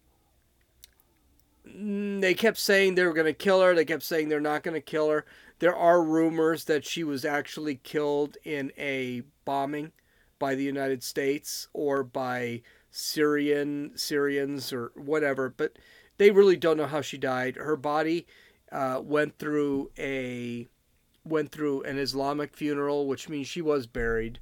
they 1.64 2.34
kept 2.34 2.58
saying 2.58 2.96
they 2.96 3.06
were 3.06 3.14
going 3.14 3.28
to 3.28 3.34
kill 3.34 3.62
her. 3.62 3.76
They 3.76 3.86
kept 3.86 4.02
saying 4.02 4.30
they're 4.30 4.42
not 4.42 4.64
going 4.64 4.74
to 4.74 4.82
kill 4.82 5.10
her. 5.10 5.26
There 5.60 5.76
are 5.76 6.04
rumors 6.04 6.66
that 6.66 6.86
she 6.86 7.04
was 7.04 7.24
actually 7.24 7.76
killed 7.76 8.36
in 8.44 8.72
a 8.78 9.22
bombing 9.46 9.92
by 10.44 10.56
the 10.56 10.64
United 10.66 11.02
States 11.02 11.70
or 11.72 12.04
by 12.04 12.62
Syrian 12.92 13.94
Syrians 13.96 14.74
or 14.74 14.92
whatever, 14.94 15.48
but 15.48 15.80
they 16.18 16.32
really 16.32 16.58
don't 16.58 16.76
know 16.76 16.86
how 16.86 17.00
she 17.00 17.18
died. 17.18 17.56
Her 17.56 17.78
body 17.78 18.28
uh, 18.70 19.00
went 19.02 19.40
through 19.40 19.92
a 19.98 20.68
went 21.24 21.54
through 21.54 21.84
an 21.84 21.98
Islamic 21.98 22.58
funeral, 22.58 23.08
which 23.08 23.30
means 23.30 23.48
she 23.48 23.62
was 23.62 23.88
buried. 23.88 24.42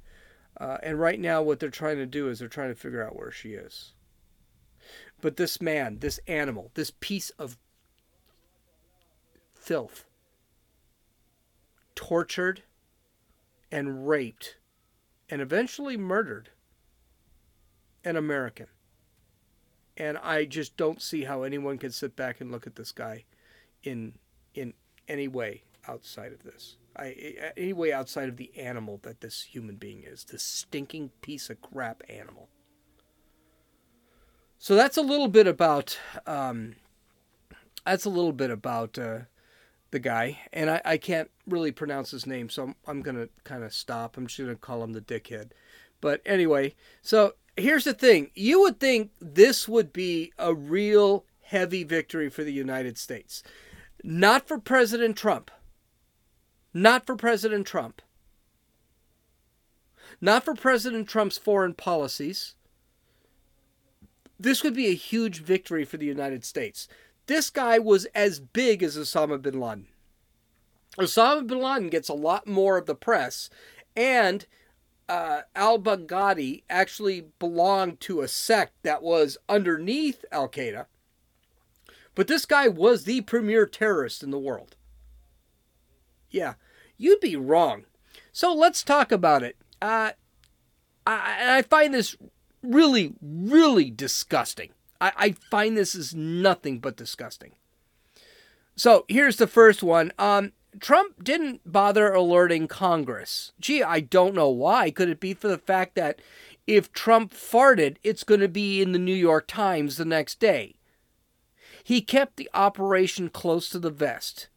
Uh, 0.60 0.78
and 0.82 0.98
right 0.98 1.20
now, 1.20 1.40
what 1.40 1.60
they're 1.60 1.70
trying 1.70 1.98
to 1.98 2.06
do 2.06 2.28
is 2.28 2.40
they're 2.40 2.48
trying 2.48 2.70
to 2.70 2.80
figure 2.80 3.06
out 3.06 3.14
where 3.14 3.30
she 3.30 3.50
is. 3.50 3.92
But 5.20 5.36
this 5.36 5.62
man, 5.62 6.00
this 6.00 6.18
animal, 6.26 6.72
this 6.74 6.90
piece 6.98 7.30
of 7.38 7.56
filth, 9.54 10.04
tortured 11.94 12.64
and 13.70 14.08
raped 14.08 14.56
and 15.32 15.40
eventually 15.40 15.96
murdered 15.96 16.50
an 18.04 18.16
American. 18.16 18.66
And 19.96 20.18
I 20.18 20.44
just 20.44 20.76
don't 20.76 21.00
see 21.00 21.24
how 21.24 21.42
anyone 21.42 21.78
can 21.78 21.90
sit 21.90 22.14
back 22.14 22.42
and 22.42 22.52
look 22.52 22.66
at 22.66 22.76
this 22.76 22.92
guy 22.92 23.24
in 23.82 24.12
in 24.54 24.74
any 25.08 25.28
way 25.28 25.62
outside 25.88 26.32
of 26.34 26.42
this. 26.42 26.76
I, 26.94 27.34
any 27.56 27.72
way 27.72 27.94
outside 27.94 28.28
of 28.28 28.36
the 28.36 28.50
animal 28.58 29.00
that 29.04 29.22
this 29.22 29.40
human 29.44 29.76
being 29.76 30.02
is, 30.04 30.24
this 30.24 30.42
stinking 30.42 31.12
piece 31.22 31.48
of 31.48 31.62
crap 31.62 32.02
animal. 32.10 32.50
So 34.58 34.74
that's 34.74 34.98
a 34.98 35.02
little 35.02 35.28
bit 35.28 35.46
about 35.46 35.98
um, 36.26 36.74
that's 37.86 38.04
a 38.04 38.10
little 38.10 38.34
bit 38.34 38.50
about 38.50 38.98
uh, 38.98 39.20
the 39.92 40.00
guy, 40.00 40.40
and 40.52 40.68
I, 40.68 40.82
I 40.84 40.96
can't 40.96 41.30
really 41.46 41.70
pronounce 41.70 42.10
his 42.10 42.26
name, 42.26 42.48
so 42.48 42.64
I'm, 42.64 42.74
I'm 42.86 43.02
gonna 43.02 43.28
kind 43.44 43.62
of 43.62 43.72
stop. 43.72 44.16
I'm 44.16 44.26
just 44.26 44.38
gonna 44.38 44.56
call 44.56 44.82
him 44.82 44.92
the 44.92 45.00
dickhead. 45.00 45.50
But 46.00 46.20
anyway, 46.26 46.74
so 47.00 47.34
here's 47.56 47.84
the 47.84 47.94
thing: 47.94 48.30
you 48.34 48.60
would 48.60 48.80
think 48.80 49.12
this 49.20 49.68
would 49.68 49.92
be 49.92 50.32
a 50.38 50.52
real 50.52 51.24
heavy 51.42 51.84
victory 51.84 52.28
for 52.28 52.42
the 52.42 52.52
United 52.52 52.98
States, 52.98 53.42
not 54.02 54.48
for 54.48 54.58
President 54.58 55.16
Trump, 55.16 55.50
not 56.74 57.06
for 57.06 57.14
President 57.14 57.66
Trump, 57.66 58.02
not 60.20 60.44
for 60.44 60.54
President 60.54 61.08
Trump's 61.08 61.38
foreign 61.38 61.74
policies 61.74 62.56
this 64.42 64.64
would 64.64 64.74
be 64.74 64.88
a 64.88 64.94
huge 64.94 65.40
victory 65.40 65.84
for 65.84 65.96
the 65.96 66.06
United 66.06 66.44
States. 66.44 66.88
This 67.32 67.48
guy 67.48 67.78
was 67.78 68.04
as 68.14 68.40
big 68.40 68.82
as 68.82 68.98
Osama 68.98 69.40
bin 69.40 69.58
Laden. 69.58 69.86
Osama 70.98 71.46
bin 71.46 71.60
Laden 71.60 71.88
gets 71.88 72.10
a 72.10 72.12
lot 72.12 72.46
more 72.46 72.76
of 72.76 72.84
the 72.84 72.94
press, 72.94 73.48
and 73.96 74.44
uh, 75.08 75.40
al 75.56 75.78
Baghdadi 75.78 76.62
actually 76.68 77.28
belonged 77.38 78.00
to 78.00 78.20
a 78.20 78.28
sect 78.28 78.74
that 78.82 79.02
was 79.02 79.38
underneath 79.48 80.26
Al 80.30 80.46
Qaeda. 80.46 80.84
But 82.14 82.28
this 82.28 82.44
guy 82.44 82.68
was 82.68 83.04
the 83.04 83.22
premier 83.22 83.64
terrorist 83.64 84.22
in 84.22 84.30
the 84.30 84.38
world. 84.38 84.76
Yeah, 86.30 86.56
you'd 86.98 87.20
be 87.20 87.34
wrong. 87.34 87.86
So 88.30 88.52
let's 88.52 88.82
talk 88.82 89.10
about 89.10 89.42
it. 89.42 89.56
Uh, 89.80 90.12
I, 91.06 91.56
I 91.56 91.62
find 91.62 91.94
this 91.94 92.14
really, 92.62 93.14
really 93.22 93.90
disgusting. 93.90 94.72
I, 95.02 95.12
I 95.16 95.30
find 95.50 95.76
this 95.76 95.96
is 95.96 96.14
nothing 96.14 96.78
but 96.78 96.96
disgusting. 96.96 97.52
So 98.76 99.04
here's 99.08 99.36
the 99.36 99.48
first 99.48 99.82
one. 99.82 100.12
Um, 100.18 100.52
Trump 100.80 101.22
didn't 101.22 101.60
bother 101.70 102.12
alerting 102.12 102.68
Congress. 102.68 103.52
Gee, 103.60 103.82
I 103.82 104.00
don't 104.00 104.34
know 104.34 104.48
why. 104.48 104.90
Could 104.90 105.08
it 105.08 105.20
be 105.20 105.34
for 105.34 105.48
the 105.48 105.58
fact 105.58 105.96
that 105.96 106.22
if 106.66 106.92
Trump 106.92 107.34
farted, 107.34 107.96
it's 108.04 108.24
going 108.24 108.40
to 108.40 108.48
be 108.48 108.80
in 108.80 108.92
the 108.92 108.98
New 108.98 109.14
York 109.14 109.46
Times 109.48 109.96
the 109.96 110.04
next 110.04 110.38
day? 110.38 110.76
He 111.82 112.00
kept 112.00 112.36
the 112.36 112.48
operation 112.54 113.28
close 113.28 113.68
to 113.70 113.80
the 113.80 113.90
vest. 113.90 114.48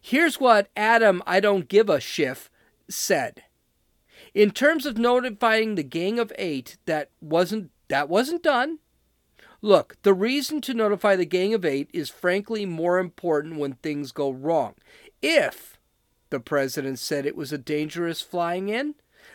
Here's 0.00 0.40
what 0.40 0.70
Adam, 0.74 1.22
I 1.26 1.40
don't 1.40 1.68
give 1.68 1.90
a 1.90 2.00
shiff, 2.00 2.50
said. 2.88 3.42
In 4.32 4.50
terms 4.50 4.86
of 4.86 4.96
notifying 4.96 5.74
the 5.74 5.82
Gang 5.82 6.18
of 6.18 6.32
Eight, 6.38 6.78
that 6.86 7.10
wasn't 7.20 7.70
that 7.88 8.08
wasn't 8.08 8.42
done. 8.42 8.78
Look, 9.60 9.96
the 10.02 10.14
reason 10.14 10.60
to 10.62 10.74
notify 10.74 11.16
the 11.16 11.24
Gang 11.24 11.52
of 11.52 11.64
Eight 11.64 11.90
is 11.92 12.10
frankly 12.10 12.64
more 12.64 12.98
important 12.98 13.56
when 13.56 13.74
things 13.74 14.12
go 14.12 14.30
wrong. 14.30 14.74
If 15.20 15.78
the 16.30 16.40
president 16.40 16.98
said 16.98 17.26
it 17.26 17.36
was 17.36 17.52
a 17.52 17.58
dangerous 17.58 18.20
flying 18.22 18.68
in, 18.68 18.94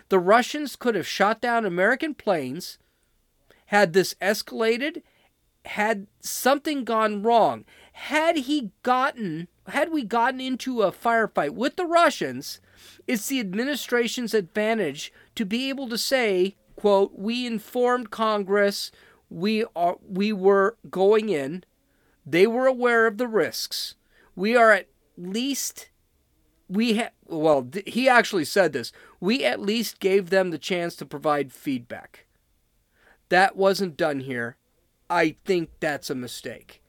the 0.09 0.19
Russians 0.19 0.75
could 0.75 0.95
have 0.95 1.07
shot 1.07 1.41
down 1.41 1.65
American 1.65 2.13
planes. 2.13 2.77
Had 3.67 3.93
this 3.93 4.13
escalated, 4.21 5.01
had 5.65 6.07
something 6.19 6.83
gone 6.83 7.21
wrong, 7.23 7.65
had 7.93 8.37
he 8.37 8.71
gotten 8.83 9.47
had 9.67 9.91
we 9.91 10.03
gotten 10.03 10.41
into 10.41 10.81
a 10.81 10.91
firefight 10.91 11.51
with 11.51 11.77
the 11.77 11.85
Russians, 11.85 12.59
it's 13.07 13.27
the 13.27 13.39
administration's 13.39 14.33
advantage 14.33 15.13
to 15.35 15.45
be 15.45 15.69
able 15.69 15.87
to 15.87 15.97
say, 15.97 16.57
quote, 16.75 17.13
we 17.15 17.45
informed 17.45 18.11
Congress 18.11 18.91
we 19.33 19.65
are 19.75 19.97
we 20.07 20.31
were 20.31 20.77
going 20.89 21.29
in. 21.29 21.63
They 22.25 22.47
were 22.47 22.67
aware 22.67 23.07
of 23.07 23.17
the 23.17 23.27
risks. 23.27 23.95
We 24.35 24.55
are 24.55 24.71
at 24.71 24.87
least 25.17 25.89
we 26.69 26.97
ha- 26.97 27.09
well 27.25 27.63
th- 27.63 27.91
he 27.91 28.07
actually 28.07 28.45
said 28.45 28.73
this. 28.73 28.91
We 29.19 29.43
at 29.43 29.59
least 29.59 29.99
gave 29.99 30.29
them 30.29 30.51
the 30.51 30.57
chance 30.57 30.95
to 30.97 31.05
provide 31.05 31.51
feedback. 31.51 32.25
That 33.29 33.55
wasn't 33.55 33.97
done 33.97 34.21
here. 34.21 34.57
I 35.09 35.35
think 35.45 35.69
that's 35.79 36.09
a 36.09 36.15
mistake. 36.15 36.81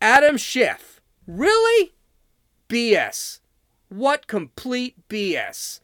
Adam 0.00 0.36
Schiff. 0.36 1.00
Really? 1.26 1.94
BS. 2.68 3.40
What 3.88 4.26
complete 4.26 5.08
BS. 5.08 5.80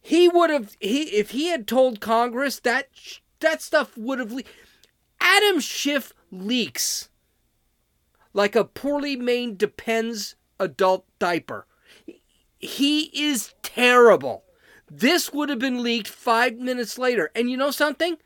He 0.00 0.28
would 0.28 0.50
have 0.50 0.76
he 0.80 1.02
if 1.04 1.30
he 1.30 1.48
had 1.48 1.66
told 1.66 2.00
Congress 2.00 2.58
that 2.60 2.88
that 3.40 3.60
stuff 3.60 3.96
would 3.96 4.18
have 4.18 4.32
Adam 5.22 5.60
Schiff 5.60 6.12
leaks 6.30 7.08
like 8.34 8.56
a 8.56 8.64
poorly 8.64 9.16
made 9.16 9.56
depends 9.56 10.34
adult 10.58 11.06
diaper. 11.18 11.66
He 12.58 13.04
is 13.14 13.54
terrible. 13.62 14.44
This 14.90 15.32
would 15.32 15.48
have 15.48 15.58
been 15.58 15.82
leaked 15.82 16.08
5 16.08 16.56
minutes 16.58 16.98
later. 16.98 17.30
And 17.34 17.50
you 17.50 17.56
know 17.56 17.70
something? 17.70 18.18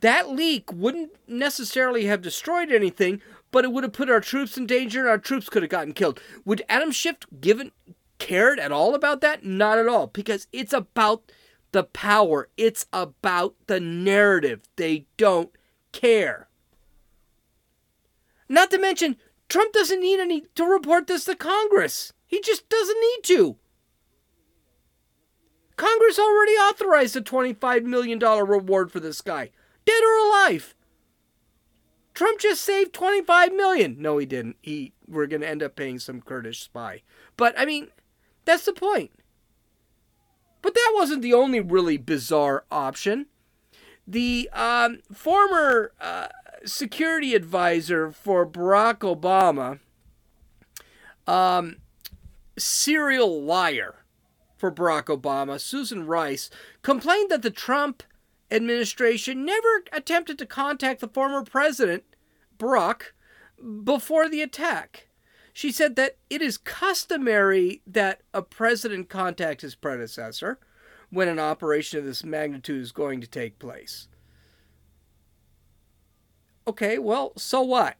That 0.00 0.30
leak 0.30 0.72
wouldn't 0.72 1.12
necessarily 1.26 2.06
have 2.06 2.22
destroyed 2.22 2.70
anything, 2.70 3.20
but 3.50 3.64
it 3.64 3.72
would 3.72 3.84
have 3.84 3.92
put 3.92 4.10
our 4.10 4.20
troops 4.20 4.56
in 4.56 4.66
danger 4.66 5.00
and 5.00 5.08
our 5.08 5.18
troops 5.18 5.48
could 5.48 5.62
have 5.62 5.70
gotten 5.70 5.92
killed. 5.92 6.20
Would 6.44 6.62
Adam 6.68 6.90
Schiff 6.92 7.16
given 7.40 7.72
cared 8.18 8.58
at 8.58 8.72
all 8.72 8.94
about 8.94 9.20
that? 9.20 9.44
Not 9.44 9.78
at 9.78 9.88
all, 9.88 10.08
because 10.08 10.46
it's 10.52 10.72
about 10.72 11.32
the 11.72 11.84
power. 11.84 12.48
It's 12.56 12.86
about 12.92 13.54
the 13.66 13.80
narrative. 13.80 14.62
They 14.76 15.06
don't 15.16 15.50
care. 15.92 16.47
Not 18.48 18.70
to 18.70 18.78
mention, 18.78 19.16
Trump 19.48 19.72
doesn't 19.72 20.00
need 20.00 20.20
any 20.20 20.42
to 20.54 20.64
report 20.64 21.06
this 21.06 21.24
to 21.24 21.34
Congress. 21.34 22.12
He 22.26 22.40
just 22.40 22.68
doesn't 22.68 23.00
need 23.00 23.24
to. 23.24 23.56
Congress 25.76 26.18
already 26.18 26.52
authorized 26.52 27.16
a 27.16 27.20
$25 27.20 27.84
million 27.84 28.18
reward 28.18 28.90
for 28.90 29.00
this 29.00 29.20
guy, 29.20 29.50
dead 29.84 30.02
or 30.02 30.26
alive. 30.26 30.74
Trump 32.14 32.40
just 32.40 32.62
saved 32.62 32.92
25 32.92 33.52
million. 33.52 33.96
No, 34.00 34.18
he 34.18 34.26
didn't. 34.26 34.56
He 34.60 34.92
we're 35.06 35.26
going 35.26 35.40
to 35.40 35.48
end 35.48 35.62
up 35.62 35.76
paying 35.76 36.00
some 36.00 36.20
Kurdish 36.20 36.60
spy. 36.60 37.02
But 37.36 37.54
I 37.56 37.64
mean, 37.64 37.88
that's 38.44 38.64
the 38.64 38.72
point. 38.72 39.12
But 40.60 40.74
that 40.74 40.92
wasn't 40.96 41.22
the 41.22 41.34
only 41.34 41.60
really 41.60 41.96
bizarre 41.96 42.64
option. 42.72 43.26
The 44.04 44.50
um, 44.52 44.98
former 45.12 45.92
uh, 46.00 46.28
security 46.68 47.34
advisor 47.34 48.12
for 48.12 48.46
Barack 48.46 48.98
Obama, 48.98 49.80
um, 51.26 51.76
serial 52.56 53.42
liar 53.42 54.04
for 54.56 54.70
Barack 54.72 55.04
Obama, 55.04 55.60
Susan 55.60 56.06
Rice, 56.06 56.50
complained 56.82 57.30
that 57.30 57.42
the 57.42 57.50
Trump 57.50 58.02
administration 58.50 59.44
never 59.44 59.84
attempted 59.92 60.38
to 60.38 60.46
contact 60.46 61.00
the 61.00 61.08
former 61.08 61.44
president, 61.44 62.04
Barack, 62.58 63.12
before 63.84 64.28
the 64.28 64.42
attack. 64.42 65.08
She 65.52 65.72
said 65.72 65.96
that 65.96 66.16
it 66.30 66.40
is 66.40 66.56
customary 66.56 67.82
that 67.86 68.20
a 68.32 68.42
president 68.42 69.08
contact 69.08 69.62
his 69.62 69.74
predecessor 69.74 70.58
when 71.10 71.28
an 71.28 71.38
operation 71.38 71.98
of 71.98 72.04
this 72.04 72.22
magnitude 72.22 72.80
is 72.80 72.92
going 72.92 73.20
to 73.20 73.26
take 73.26 73.58
place. 73.58 74.08
Okay, 76.68 76.98
well, 76.98 77.32
so 77.38 77.62
what? 77.62 77.96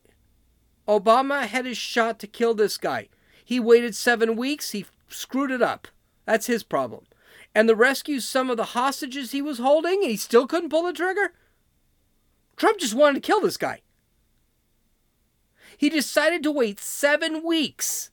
Obama 0.87 1.47
had 1.47 1.65
his 1.65 1.79
shot 1.79 2.19
to 2.19 2.27
kill 2.27 2.53
this 2.53 2.77
guy. 2.77 3.09
He 3.43 3.59
waited 3.59 3.95
seven 3.95 4.37
weeks, 4.37 4.73
he 4.73 4.85
screwed 5.09 5.51
it 5.51 5.63
up. 5.63 5.89
That's 6.27 6.49
his 6.49 6.63
problem. 6.63 7.07
And 7.55 7.67
the 7.67 7.75
rescue 7.75 8.21
some 8.21 8.51
of 8.51 8.59
the 8.59 8.75
hostages 8.77 9.33
he 9.33 9.41
was 9.41 9.57
holding, 9.57 10.03
he 10.03 10.19
still 10.19 10.47
couldn't 10.47 10.69
pull 10.69 10.83
the 10.83 10.93
trigger? 10.93 11.33
Trump 12.59 12.79
just 12.79 12.93
wanted 12.93 13.23
to 13.23 13.27
kill 13.27 13.41
this 13.41 13.57
guy. 13.57 13.81
He 15.79 15.89
decided 15.89 16.43
to 16.43 16.53
wait 16.53 16.79
seven 16.79 17.43
weeks. 17.43 18.11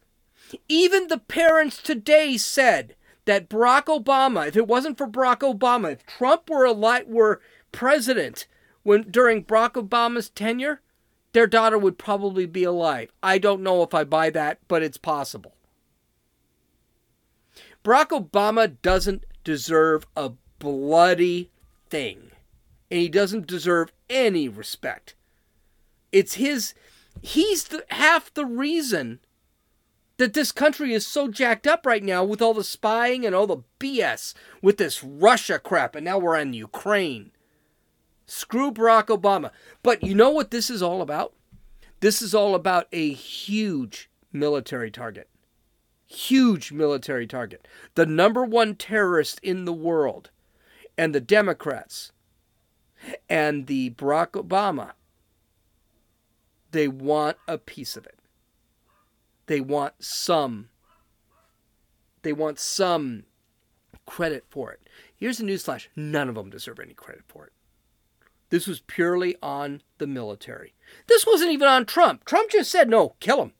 Even 0.70 1.08
the 1.08 1.18
parents 1.18 1.82
today 1.82 2.38
said 2.38 2.96
that 3.26 3.50
Barack 3.50 3.88
Obama, 3.88 4.48
if 4.48 4.56
it 4.56 4.68
wasn't 4.68 4.98
for 4.98 5.08
Barack 5.08 5.40
Obama, 5.40 5.92
if 5.92 6.06
Trump 6.06 6.50
were 6.50 6.64
alive, 6.64 7.08
were 7.08 7.42
president 7.74 8.48
when 8.86 9.10
during 9.10 9.44
Barack 9.44 9.72
Obama's 9.72 10.30
tenure, 10.30 10.80
their 11.34 11.48
daughter 11.48 11.78
would 11.78 11.98
probably 11.98 12.46
be 12.46 12.64
alive. 12.64 13.12
I 13.24 13.40
don't 13.40 13.64
know 13.64 13.82
if 13.82 13.96
I 13.96 14.04
buy 14.04 14.30
that, 14.30 14.60
but 14.68 14.84
it's 14.84 15.00
possible. 15.00 15.56
Barack 17.84 18.10
Obama 18.10 18.76
doesn't 18.84 19.26
deserve 19.44 20.06
a 20.16 20.34
bloody 20.60 21.50
thing. 21.90 22.30
And 22.92 23.00
he 23.00 23.10
doesn't 23.10 23.48
deserve 23.48 23.92
any 24.08 24.48
respect. 24.48 25.16
It's 26.12 26.36
his 26.36 26.76
he's 27.24 27.64
the, 27.64 27.84
half 27.90 28.32
the 28.36 28.46
reason 28.46 29.20
that 30.18 30.34
this 30.36 30.52
country 30.52 30.94
is 30.94 31.08
so 31.08 31.28
jacked 31.28 31.66
up 31.66 31.88
right 31.88 32.04
now 32.04 32.24
with 32.24 32.40
all 32.40 32.54
the 32.54 32.64
spying 32.64 33.26
and 33.26 33.34
all 33.34 33.48
the 33.48 33.64
BS 33.80 34.36
with 34.62 34.78
this 34.78 35.04
Russia 35.04 35.58
crap 35.58 35.96
and 35.96 36.06
now 36.06 36.20
we're 36.20 36.38
in 36.38 36.54
Ukraine. 36.54 37.32
Screw 38.26 38.72
Barack 38.72 39.08
Obama. 39.08 39.52
But 39.84 40.04
you 40.04 40.16
know 40.16 40.30
what 40.30 40.52
this 40.52 40.70
is 40.70 40.82
all 40.82 41.02
about? 41.02 41.34
This 42.00 42.22
is 42.22 42.36
all 42.36 42.56
about 42.56 42.88
a 42.92 43.14
huge 43.14 44.10
military 44.32 44.92
target. 44.92 45.30
Huge 46.06 46.72
military 46.72 47.28
target. 47.28 47.68
The 47.96 48.06
number 48.06 48.44
one 48.44 48.76
terrorist 48.76 49.40
in 49.42 49.66
the 49.66 49.74
world. 49.74 50.30
And 50.98 51.14
the 51.14 51.20
Democrats 51.20 52.12
and 53.30 53.68
the 53.68 53.92
Barack 53.92 54.32
Obama, 54.32 54.92
they 56.72 56.88
want 56.88 57.38
a 57.48 57.58
piece 57.58 57.98
of 57.98 58.06
it. 58.06 58.20
They 59.48 59.60
want 59.60 59.94
some. 60.00 60.70
They 62.22 62.34
want 62.34 62.60
some 62.60 63.26
credit 64.06 64.46
for 64.50 64.72
it. 64.72 64.82
Here's 65.16 65.40
a 65.40 65.44
newsflash 65.44 65.88
none 65.96 66.30
of 66.30 66.36
them 66.36 66.50
deserve 66.50 66.80
any 66.80 66.94
credit 66.94 67.24
for 67.28 67.46
it. 67.46 67.54
This 68.50 68.68
was 68.68 68.82
purely 68.82 69.36
on 69.42 69.82
the 69.98 70.08
military. 70.08 70.74
This 71.08 71.26
wasn't 71.26 71.52
even 71.52 71.68
on 71.68 71.86
Trump. 71.86 72.26
Trump 72.26 72.52
just 72.52 72.72
said, 72.72 72.90
no, 72.90 73.16
kill 73.20 73.42
him. 73.42 73.54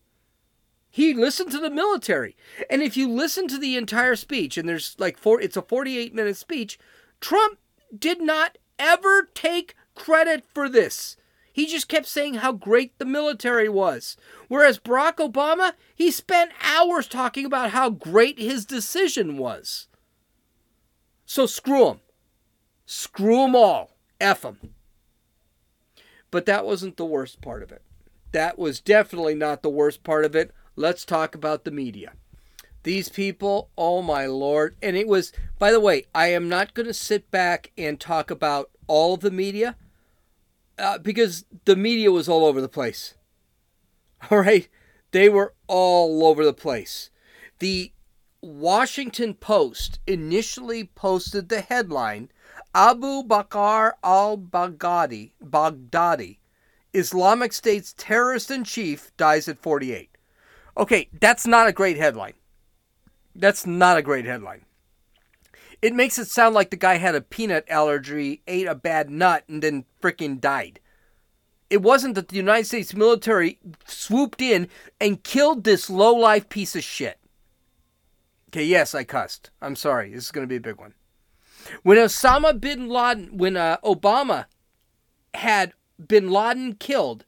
He 0.90 1.14
listened 1.14 1.52
to 1.52 1.60
the 1.60 1.70
military. 1.70 2.38
And 2.70 2.82
if 2.82 2.96
you 2.96 3.10
listen 3.10 3.48
to 3.50 3.58
the 3.58 3.76
entire 3.76 4.16
speech, 4.16 4.58
and 4.58 4.70
there's 4.70 4.96
like 4.98 5.18
four, 5.18 5.42
it's 5.42 5.58
a 5.58 5.62
48 5.62 6.14
minute 6.14 6.38
speech, 6.38 6.80
Trump 7.20 7.60
did 7.98 8.22
not 8.22 8.58
ever 8.80 9.30
take 9.34 9.76
credit 9.96 10.46
for 10.54 10.70
this. 10.70 11.18
He 11.52 11.66
just 11.66 11.88
kept 11.88 12.06
saying 12.06 12.36
how 12.36 12.52
great 12.52 12.98
the 12.98 13.06
military 13.06 13.70
was. 13.70 14.18
Whereas 14.48 14.78
Barack 14.78 15.16
Obama, 15.16 15.74
he 15.96 16.12
spent 16.12 16.52
hours 16.62 17.08
talking 17.08 17.46
about 17.46 17.72
how 17.72 17.90
great 17.90 18.40
his 18.40 18.66
decision 18.66 19.38
was. 19.38 19.88
So 21.26 21.46
screw 21.46 21.90
him. 21.90 22.00
Screw 22.86 23.38
them 23.38 23.56
all. 23.56 23.92
F 24.20 24.42
them. 24.42 24.75
But 26.36 26.48
that 26.48 26.66
wasn't 26.66 26.98
the 26.98 27.06
worst 27.06 27.40
part 27.40 27.64
of 27.64 27.72
it. 27.72 27.82
That 28.34 28.60
was 28.60 28.82
definitely 28.82 29.36
not 29.36 29.64
the 29.64 29.70
worst 29.70 30.04
part 30.04 30.26
of 30.26 30.36
it. 30.36 30.52
Let's 30.76 31.06
talk 31.06 31.34
about 31.34 31.64
the 31.64 31.72
media. 31.72 32.12
These 32.84 33.08
people, 33.08 33.70
oh 33.78 34.02
my 34.02 34.26
lord. 34.26 34.76
And 34.82 34.98
it 34.98 35.08
was, 35.08 35.32
by 35.60 35.72
the 35.72 35.80
way, 35.80 36.04
I 36.14 36.28
am 36.34 36.50
not 36.50 36.74
going 36.74 36.88
to 36.88 36.94
sit 36.94 37.32
back 37.32 37.72
and 37.78 37.98
talk 37.98 38.30
about 38.30 38.70
all 38.86 39.14
of 39.14 39.22
the 39.22 39.32
media 39.32 39.78
uh, 40.78 40.98
because 40.98 41.46
the 41.64 41.78
media 41.78 42.12
was 42.12 42.28
all 42.28 42.44
over 42.44 42.60
the 42.60 42.68
place. 42.68 43.14
All 44.30 44.40
right? 44.40 44.68
They 45.12 45.30
were 45.30 45.54
all 45.68 46.26
over 46.26 46.44
the 46.44 46.52
place. 46.52 47.12
The 47.60 47.94
Washington 48.42 49.36
Post 49.36 50.02
initially 50.06 50.84
posted 50.84 51.48
the 51.48 51.62
headline 51.62 52.30
Abu 52.76 53.24
Bakr 53.24 53.94
al 54.04 54.38
Baghdadi, 54.38 55.32
Islamic 56.94 57.54
State's 57.54 57.94
terrorist 57.98 58.52
in 58.52 58.66
chief, 58.66 59.16
dies 59.16 59.48
at 59.48 59.58
48. 59.58 60.10
Okay, 60.78 61.08
that's 61.22 61.48
not 61.48 61.68
a 61.68 61.72
great 61.72 61.96
headline. 61.96 62.34
That's 63.34 63.66
not 63.66 63.96
a 63.98 64.02
great 64.02 64.26
headline. 64.26 64.66
It 65.82 65.94
makes 65.94 66.20
it 66.20 66.28
sound 66.28 66.54
like 66.54 66.70
the 66.70 66.76
guy 66.76 66.96
had 66.96 67.16
a 67.16 67.22
peanut 67.22 67.64
allergy, 67.70 68.42
ate 68.46 68.68
a 68.68 68.76
bad 68.76 69.10
nut, 69.10 69.46
and 69.48 69.62
then 69.64 69.86
freaking 70.02 70.42
died. 70.42 70.82
It 71.70 71.82
wasn't 71.82 72.16
that 72.16 72.28
the 72.28 72.36
United 72.36 72.66
States 72.66 72.94
military 72.94 73.58
swooped 73.86 74.42
in 74.42 74.68
and 75.00 75.24
killed 75.24 75.64
this 75.64 75.90
low 75.90 76.14
life 76.14 76.50
piece 76.50 76.76
of 76.76 76.84
shit. 76.84 77.20
Okay, 78.50 78.66
yes, 78.66 78.94
I 78.94 79.06
cussed. 79.06 79.50
I'm 79.62 79.78
sorry. 79.78 80.12
This 80.12 80.26
is 80.26 80.32
going 80.32 80.46
to 80.46 80.50
be 80.50 80.58
a 80.58 80.62
big 80.62 80.78
one. 80.78 80.94
When 81.84 81.98
Osama 81.98 82.60
bin 82.60 82.90
Laden, 82.90 83.38
when 83.38 83.58
uh, 83.58 83.78
Obama 83.84 84.46
had 85.34 85.74
bin 86.08 86.30
Laden 86.30 86.76
killed, 86.76 87.26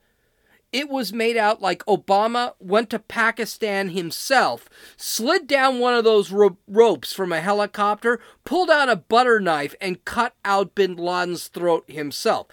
it 0.74 0.90
was 0.90 1.14
made 1.14 1.38
out 1.38 1.62
like 1.62 1.86
Obama 1.86 2.54
went 2.60 2.90
to 2.90 3.00
Pakistan 3.00 3.90
himself, 3.90 4.70
slid 4.98 5.48
down 5.48 5.80
one 5.80 5.94
of 5.94 6.04
those 6.04 6.32
ro- 6.32 6.58
ropes 6.68 7.14
from 7.14 7.32
a 7.32 7.42
helicopter, 7.42 8.20
pulled 8.44 8.70
out 8.70 8.90
a 8.90 8.96
butter 8.96 9.40
knife, 9.40 9.76
and 9.80 10.04
cut 10.06 10.36
out 10.44 10.76
bin 10.76 10.96
Laden's 10.96 11.48
throat 11.48 11.86
himself. 11.90 12.48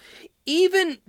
Even 0.45 0.99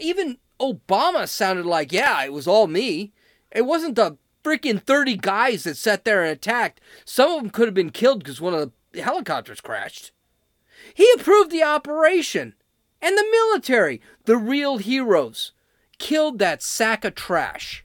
even 0.00 0.38
Obama 0.60 1.28
sounded 1.28 1.66
like, 1.66 1.92
yeah, 1.92 2.24
it 2.24 2.32
was 2.32 2.46
all 2.46 2.66
me. 2.66 3.12
It 3.52 3.66
wasn't 3.66 3.96
the 3.96 4.16
freaking 4.42 4.82
30 4.82 5.16
guys 5.16 5.64
that 5.64 5.76
sat 5.76 6.04
there 6.04 6.22
and 6.22 6.32
attacked. 6.32 6.80
Some 7.04 7.30
of 7.30 7.42
them 7.42 7.50
could 7.50 7.66
have 7.66 7.74
been 7.74 7.90
killed 7.90 8.20
because 8.20 8.40
one 8.40 8.54
of 8.54 8.72
the 8.92 9.02
helicopters 9.02 9.60
crashed. 9.60 10.12
He 10.94 11.10
approved 11.14 11.50
the 11.50 11.62
operation. 11.62 12.54
And 13.02 13.16
the 13.16 13.26
military, 13.30 14.00
the 14.24 14.36
real 14.36 14.78
heroes, 14.78 15.52
killed 15.98 16.38
that 16.38 16.62
sack 16.62 17.04
of 17.04 17.14
trash. 17.14 17.84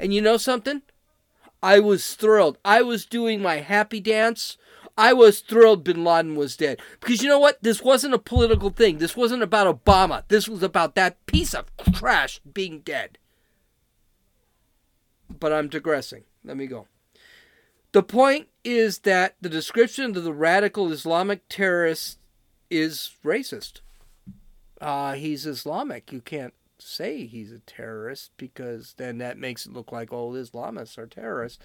And 0.00 0.12
you 0.12 0.20
know 0.20 0.36
something? 0.36 0.82
I 1.62 1.80
was 1.80 2.14
thrilled. 2.14 2.58
I 2.64 2.82
was 2.82 3.04
doing 3.06 3.42
my 3.42 3.56
happy 3.56 4.00
dance. 4.00 4.56
I 4.96 5.12
was 5.12 5.40
thrilled 5.40 5.84
bin 5.84 6.04
Laden 6.04 6.34
was 6.34 6.56
dead. 6.56 6.80
Because 7.00 7.22
you 7.22 7.28
know 7.28 7.38
what? 7.38 7.62
This 7.62 7.82
wasn't 7.82 8.14
a 8.14 8.18
political 8.18 8.70
thing. 8.70 8.98
This 8.98 9.16
wasn't 9.16 9.42
about 9.42 9.84
Obama. 9.84 10.24
This 10.28 10.48
was 10.48 10.62
about 10.62 10.94
that 10.94 11.24
piece 11.26 11.54
of 11.54 11.66
trash 11.92 12.40
being 12.52 12.80
dead. 12.80 13.18
But 15.30 15.52
I'm 15.52 15.68
digressing. 15.68 16.24
Let 16.44 16.56
me 16.56 16.66
go. 16.66 16.86
The 17.92 18.02
point 18.02 18.48
is 18.64 19.00
that 19.00 19.36
the 19.40 19.48
description 19.48 20.16
of 20.16 20.22
the 20.22 20.32
radical 20.32 20.92
Islamic 20.92 21.48
terrorist 21.48 22.18
is 22.70 23.12
racist 23.24 23.80
uh, 24.80 25.14
he's 25.14 25.46
Islamic. 25.46 26.12
You 26.12 26.20
can't 26.20 26.54
say 26.78 27.26
he's 27.26 27.52
a 27.52 27.58
terrorist 27.60 28.30
because 28.36 28.94
then 28.96 29.18
that 29.18 29.38
makes 29.38 29.66
it 29.66 29.72
look 29.72 29.90
like 29.92 30.12
all 30.12 30.32
Islamists 30.32 30.98
are 30.98 31.06
terrorists. 31.06 31.58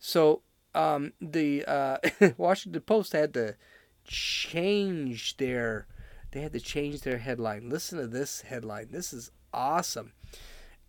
So 0.00 0.42
um, 0.74 1.12
the 1.20 1.64
uh, 1.64 1.98
Washington 2.36 2.82
Post 2.82 3.12
had 3.12 3.34
to 3.34 3.56
change 4.04 5.36
their 5.36 5.86
they 6.32 6.40
had 6.42 6.52
to 6.52 6.60
change 6.60 7.00
their 7.00 7.18
headline. 7.18 7.70
Listen 7.70 7.98
to 7.98 8.06
this 8.06 8.42
headline. 8.42 8.88
This 8.90 9.12
is 9.12 9.30
awesome. 9.54 10.12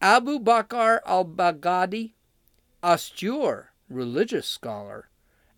Abu 0.01 0.39
Bakr 0.39 0.99
al-Baghdadi, 1.05 2.11
austere 2.83 3.71
religious 3.89 4.47
scholar, 4.47 5.09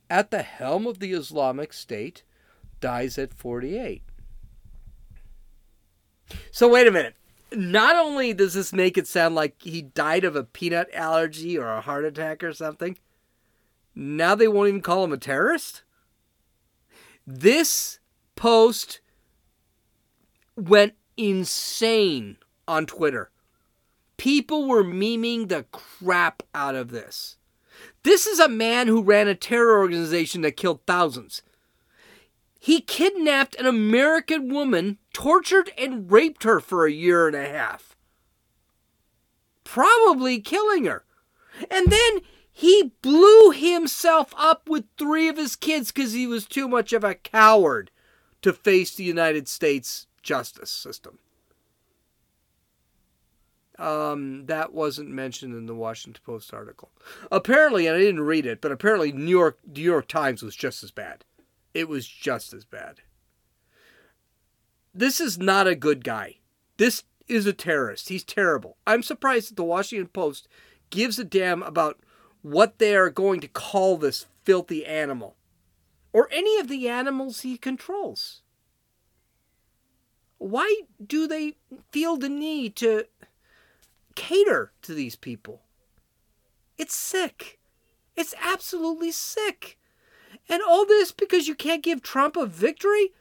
at 0.10 0.32
the 0.32 0.42
helm 0.42 0.88
of 0.88 1.00
the 1.00 1.14
Islamic 1.14 1.74
State, 1.74 2.24
dies 2.80 3.18
at 3.18 3.34
48. 3.34 4.04
So 6.52 6.68
wait 6.70 6.88
a 6.88 6.92
minute. 6.92 7.16
Not 7.52 7.96
only 7.96 8.34
does 8.34 8.54
this 8.54 8.72
make 8.72 8.98
it 8.98 9.08
sound 9.08 9.34
like 9.34 9.62
he 9.62 9.82
died 9.82 10.24
of 10.24 10.36
a 10.36 10.44
peanut 10.44 10.88
allergy 10.94 11.58
or 11.58 11.68
a 11.68 11.82
heart 11.82 12.06
attack 12.06 12.44
or 12.44 12.54
something, 12.54 12.98
now 13.96 14.36
they 14.36 14.48
won't 14.48 14.70
even 14.70 14.82
call 14.82 15.04
him 15.04 15.14
a 15.14 15.18
terrorist? 15.18 15.82
This 17.26 18.00
post 18.36 19.02
went 20.56 20.94
insane 21.18 22.38
on 22.68 22.86
Twitter. 22.86 23.32
People 24.18 24.68
were 24.68 24.84
memeing 24.84 25.50
the 25.50 25.66
crap 25.72 26.44
out 26.54 26.76
of 26.76 26.92
this. 26.92 27.38
This 28.04 28.26
is 28.26 28.40
a 28.40 28.48
man 28.48 28.88
who 28.88 29.04
ran 29.04 29.28
a 29.28 29.36
terror 29.36 29.80
organization 29.80 30.42
that 30.42 30.58
killed 30.58 30.82
thousands. 30.86 31.42
He 32.60 32.82
kidnapped 32.82 33.56
an 33.56 33.66
American 33.66 34.54
woman, 34.54 34.98
tortured 35.14 35.72
and 35.78 36.12
raped 36.12 36.44
her 36.44 36.60
for 36.60 36.86
a 36.86 36.92
year 36.92 37.28
and 37.28 37.36
a 37.36 37.48
half, 37.48 37.96
probably 39.64 40.40
killing 40.42 40.86
her. 40.86 41.06
And 41.72 41.88
then 41.88 42.22
he 42.52 42.92
blew 43.02 43.52
himself 43.52 44.34
up 44.38 44.68
with 44.68 44.86
three 44.98 45.30
of 45.30 45.38
his 45.38 45.56
kids 45.56 45.92
because 45.92 46.12
he 46.12 46.28
was 46.28 46.46
too 46.46 46.68
much 46.68 46.92
of 46.92 47.04
a 47.06 47.16
coward 47.16 47.92
to 48.42 48.52
face 48.52 48.94
the 48.94 49.04
United 49.04 49.48
States 49.48 50.08
justice 50.22 50.72
system. 50.72 51.20
Um, 53.80 54.46
that 54.48 54.74
wasn't 54.74 55.10
mentioned 55.10 55.56
in 55.56 55.66
the 55.66 55.76
Washington 55.76 56.22
Post 56.26 56.54
article. 56.54 56.92
Apparently, 57.32 57.88
and 57.88 57.96
I 57.96 58.00
didn't 58.00 58.22
read 58.22 58.46
it, 58.46 58.60
but 58.60 58.72
apparently 58.72 59.12
New 59.12 59.30
York 59.30 59.58
New 59.66 59.82
York 59.82 60.08
Times 60.08 60.44
was 60.44 60.56
just 60.56 60.84
as 60.84 60.92
bad 60.92 61.24
it 61.74 61.88
was 61.88 62.08
just 62.08 62.54
as 62.54 62.66
bad. 62.66 63.02
This 64.94 65.20
is 65.22 65.38
not 65.38 65.68
a 65.68 65.76
good 65.76 66.04
guy. 66.04 66.38
This 66.78 67.04
is 67.28 67.46
a 67.46 67.54
terrorist. 67.54 68.10
He's 68.10 68.24
terrible. 68.24 68.78
I'm 68.88 69.04
surprised 69.04 69.52
that 69.52 69.56
the 69.56 69.64
Washington 69.64 70.08
Post 70.08 70.48
gives 70.90 71.20
a 71.20 71.24
damn 71.24 71.62
about 71.64 72.00
what 72.42 72.80
they 72.80 72.96
are 72.96 73.10
going 73.10 73.40
to 73.42 73.48
call 73.48 73.98
this 73.98 74.26
filthy 74.44 74.86
animal 74.86 75.36
or 76.12 76.28
any 76.32 76.58
of 76.58 76.68
the 76.68 76.90
animals 76.90 77.42
he 77.42 77.58
controls. 77.58 78.42
Why 80.38 80.82
do 81.06 81.28
they 81.28 81.56
feel 81.92 82.18
the 82.18 82.30
need 82.30 82.76
to 82.78 83.06
cater 84.20 84.74
to 84.82 84.94
these 84.94 85.16
people? 85.16 85.62
It's 86.78 86.94
sick. 86.94 87.58
It's 88.18 88.36
absolutely 88.44 89.12
sick. 89.12 89.78
And 90.50 90.62
all 90.62 90.86
this 90.86 91.14
because 91.14 91.48
you 91.48 91.56
can't 91.56 91.82
give 91.82 92.02
Trump 92.02 92.36
a 92.36 92.46
victory? 92.46 93.14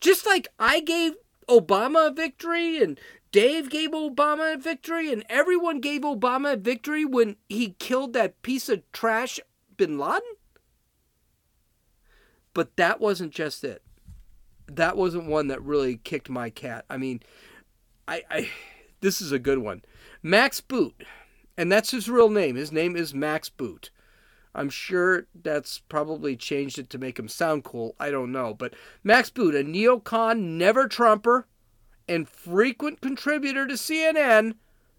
Just 0.00 0.24
like 0.24 0.48
I 0.58 0.80
gave 0.80 1.16
Obama 1.50 2.08
a 2.08 2.10
victory 2.10 2.82
and 2.82 2.98
Dave 3.30 3.68
gave 3.68 3.90
Obama 3.90 4.54
a 4.54 4.56
victory 4.56 5.12
and 5.12 5.22
everyone 5.28 5.80
gave 5.80 6.00
Obama 6.00 6.54
a 6.54 6.56
victory 6.56 7.04
when 7.04 7.36
he 7.50 7.76
killed 7.78 8.14
that 8.14 8.40
piece 8.40 8.70
of 8.70 8.90
trash 8.90 9.38
bin 9.76 9.98
Laden? 9.98 10.22
But 12.54 12.74
that 12.76 13.02
wasn't 13.02 13.34
just 13.34 13.64
it. 13.64 13.82
That 14.66 14.96
wasn't 14.96 15.26
one 15.26 15.48
that 15.48 15.62
really 15.62 15.98
kicked 15.98 16.30
my 16.30 16.48
cat. 16.48 16.86
I 16.88 16.96
mean, 16.96 17.20
I, 18.08 18.22
I 18.30 18.48
this 19.00 19.20
is 19.20 19.30
a 19.30 19.38
good 19.38 19.58
one. 19.58 19.82
Max 20.22 20.60
Boot, 20.60 21.04
and 21.56 21.70
that's 21.70 21.92
his 21.92 22.08
real 22.08 22.28
name. 22.28 22.56
His 22.56 22.72
name 22.72 22.96
is 22.96 23.14
Max 23.14 23.48
Boot. 23.48 23.90
I'm 24.54 24.70
sure 24.70 25.26
that's 25.34 25.78
probably 25.78 26.34
changed 26.36 26.78
it 26.78 26.90
to 26.90 26.98
make 26.98 27.18
him 27.18 27.28
sound 27.28 27.62
cool. 27.62 27.94
I 28.00 28.10
don't 28.10 28.32
know. 28.32 28.54
But 28.54 28.74
Max 29.04 29.30
Boot, 29.30 29.54
a 29.54 29.62
neocon, 29.62 30.40
never 30.56 30.88
Trumper, 30.88 31.46
and 32.08 32.28
frequent 32.28 33.00
contributor 33.00 33.66
to 33.66 33.74
CNN, 33.74 34.54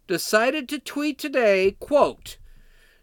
decided 0.08 0.70
to 0.70 0.80
tweet 0.80 1.18
today, 1.18 1.76
quote, 1.80 2.38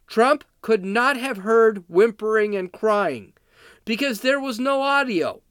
Trump 0.07 0.45
could 0.63 0.85
not 0.85 1.17
have 1.17 1.39
heard 1.39 1.85
whimpering 1.89 2.55
and 2.57 2.73
crying 2.73 3.33
because 3.85 4.21
there 4.21 4.41
was 4.41 4.59
no 4.59 4.81
audio, 4.81 5.43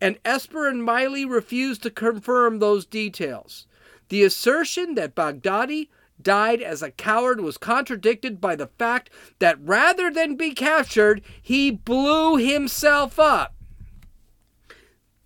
and 0.00 0.18
Esper 0.24 0.68
and 0.68 0.82
Milley 0.82 1.28
refused 1.28 1.82
to 1.82 1.90
confirm 1.90 2.58
those 2.58 2.86
details. 2.86 3.66
The 4.10 4.22
assertion 4.22 4.94
that 4.94 5.14
Baghdadi 5.14 5.88
died 6.20 6.62
as 6.62 6.82
a 6.82 6.90
coward 6.90 7.40
was 7.40 7.58
contradicted 7.58 8.40
by 8.40 8.56
the 8.56 8.68
fact 8.78 9.10
that 9.38 9.60
rather 9.60 10.10
than 10.10 10.36
be 10.36 10.52
captured, 10.52 11.22
he 11.40 11.70
blew 11.70 12.36
himself 12.36 13.18
up. 13.18 13.54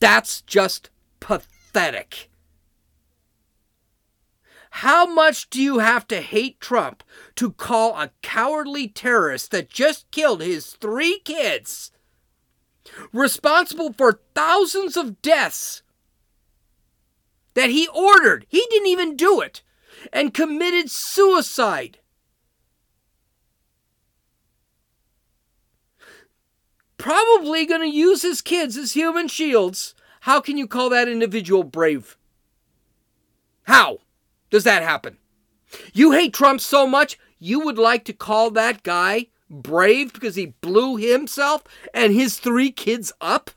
That's 0.01 0.42
just 0.42 0.90
pathetic. 1.20 2.31
How 4.70 5.07
much 5.07 5.51
do 5.51 5.61
you 5.61 5.79
have 5.79 6.07
to 6.09 6.20
hate 6.20 6.61
Trump 6.61 7.03
to 7.37 7.51
call 7.51 7.96
a 7.96 8.11
cowardly 8.22 8.87
terrorist 8.87 9.51
that 9.51 9.70
just 9.70 10.11
killed 10.11 10.40
his 10.40 10.72
three 10.72 11.20
kids, 11.24 11.90
responsible 13.12 13.92
for 13.92 14.20
thousands 14.35 14.96
of 14.96 15.22
deaths 15.22 15.83
that 17.55 17.70
he 17.70 17.88
ordered? 17.88 18.46
He 18.48 18.64
didn't 18.70 18.88
even 18.88 19.16
do 19.16 19.40
it 19.40 19.62
and 20.12 20.34
committed 20.34 20.90
suicide. 20.90 21.98
Probably 26.96 27.64
going 27.64 27.80
to 27.80 27.96
use 27.96 28.22
his 28.22 28.42
kids 28.42 28.76
as 28.76 28.92
human 28.92 29.28
shields. 29.28 29.94
How 30.22 30.40
can 30.40 30.56
you 30.56 30.66
call 30.66 30.90
that 30.90 31.08
individual 31.08 31.62
brave? 31.62 32.16
How 33.62 33.98
does 34.50 34.64
that 34.64 34.82
happen? 34.82 35.18
You 35.92 36.12
hate 36.12 36.32
Trump 36.32 36.61
so 36.61 36.87
much, 36.87 37.18
you 37.38 37.61
would 37.61 37.78
like 37.78 38.04
to 38.06 38.12
call 38.12 38.50
that 38.50 38.82
guy 38.82 39.28
brave 39.50 40.12
because 40.12 40.34
he 40.37 40.46
blew 40.61 40.96
himself 40.96 41.62
and 41.94 42.12
his 42.12 42.38
three 42.38 42.70
kids 42.70 43.12
up? 43.20 43.50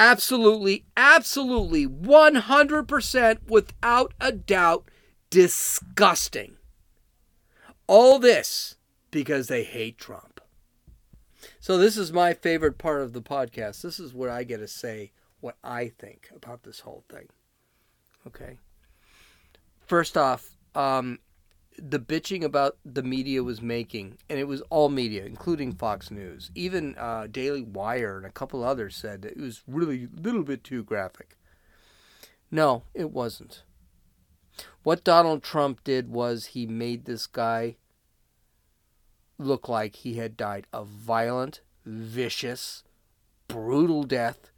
Absolutely, 0.00 0.86
absolutely, 0.96 1.86
100% 1.86 3.38
without 3.50 4.14
a 4.18 4.32
doubt, 4.32 4.90
disgusting. 5.28 6.56
All 7.86 8.18
this 8.18 8.76
because 9.10 9.48
they 9.48 9.62
hate 9.62 9.98
Trump. 9.98 10.40
So, 11.60 11.76
this 11.76 11.98
is 11.98 12.14
my 12.14 12.32
favorite 12.32 12.78
part 12.78 13.02
of 13.02 13.12
the 13.12 13.20
podcast. 13.20 13.82
This 13.82 14.00
is 14.00 14.14
where 14.14 14.30
I 14.30 14.42
get 14.42 14.56
to 14.60 14.68
say 14.68 15.12
what 15.40 15.56
I 15.62 15.88
think 15.88 16.30
about 16.34 16.62
this 16.62 16.80
whole 16.80 17.04
thing. 17.10 17.28
Okay. 18.26 18.56
First 19.86 20.16
off, 20.16 20.56
um, 20.74 21.18
the 21.88 21.98
bitching 21.98 22.42
about 22.42 22.76
the 22.84 23.02
media 23.02 23.42
was 23.42 23.62
making, 23.62 24.18
and 24.28 24.38
it 24.38 24.46
was 24.48 24.62
all 24.70 24.88
media, 24.88 25.24
including 25.24 25.72
Fox 25.72 26.10
News. 26.10 26.50
Even 26.54 26.96
uh, 26.98 27.26
Daily 27.30 27.62
Wire 27.62 28.16
and 28.18 28.26
a 28.26 28.30
couple 28.30 28.62
others 28.62 28.96
said 28.96 29.22
that 29.22 29.32
it 29.32 29.40
was 29.40 29.62
really 29.66 30.04
a 30.04 30.20
little 30.20 30.42
bit 30.42 30.62
too 30.62 30.82
graphic. 30.82 31.36
No, 32.50 32.84
it 32.94 33.10
wasn't. 33.10 33.62
What 34.82 35.04
Donald 35.04 35.42
Trump 35.42 35.84
did 35.84 36.08
was 36.08 36.46
he 36.46 36.66
made 36.66 37.04
this 37.04 37.26
guy 37.26 37.76
look 39.38 39.68
like 39.68 39.96
he 39.96 40.14
had 40.14 40.36
died 40.36 40.66
a 40.72 40.84
violent, 40.84 41.60
vicious, 41.84 42.84
brutal 43.48 44.02
death, 44.02 44.50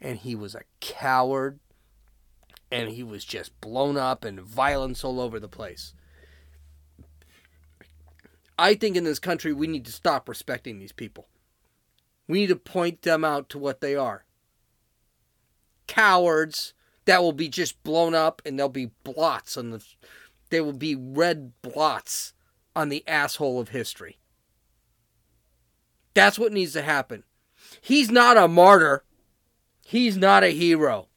and 0.00 0.18
he 0.18 0.34
was 0.34 0.54
a 0.54 0.64
coward, 0.80 1.60
and 2.72 2.90
he 2.90 3.02
was 3.02 3.24
just 3.24 3.60
blown 3.60 3.96
up 3.96 4.24
and 4.24 4.40
violence 4.40 5.04
all 5.04 5.20
over 5.20 5.38
the 5.38 5.48
place. 5.48 5.94
I 8.60 8.74
think 8.74 8.94
in 8.94 9.04
this 9.04 9.18
country 9.18 9.54
we 9.54 9.66
need 9.66 9.86
to 9.86 9.92
stop 9.92 10.28
respecting 10.28 10.78
these 10.78 10.92
people. 10.92 11.28
We 12.28 12.40
need 12.40 12.48
to 12.48 12.56
point 12.56 13.02
them 13.02 13.24
out 13.24 13.48
to 13.48 13.58
what 13.58 13.80
they 13.80 13.96
are. 13.96 14.26
Cowards 15.86 16.74
that 17.06 17.22
will 17.22 17.32
be 17.32 17.48
just 17.48 17.82
blown 17.82 18.14
up 18.14 18.42
and 18.44 18.58
there'll 18.58 18.68
be 18.68 18.90
blots 19.02 19.56
on 19.56 19.70
the 19.70 19.82
they 20.50 20.60
will 20.60 20.74
be 20.74 20.94
red 20.94 21.52
blots 21.62 22.34
on 22.76 22.90
the 22.90 23.02
asshole 23.08 23.58
of 23.58 23.70
history. 23.70 24.18
That's 26.12 26.38
what 26.38 26.52
needs 26.52 26.74
to 26.74 26.82
happen. 26.82 27.24
He's 27.80 28.10
not 28.10 28.36
a 28.36 28.46
martyr. 28.46 29.04
He's 29.86 30.18
not 30.18 30.44
a 30.44 30.50
hero. 30.50 31.08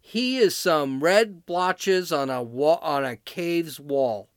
He 0.00 0.36
is 0.36 0.54
some 0.54 1.02
red 1.02 1.46
blotches 1.46 2.12
on 2.12 2.28
a 2.28 2.42
wall, 2.42 2.78
on 2.82 3.04
a 3.04 3.16
cave's 3.16 3.80
wall 3.80 4.28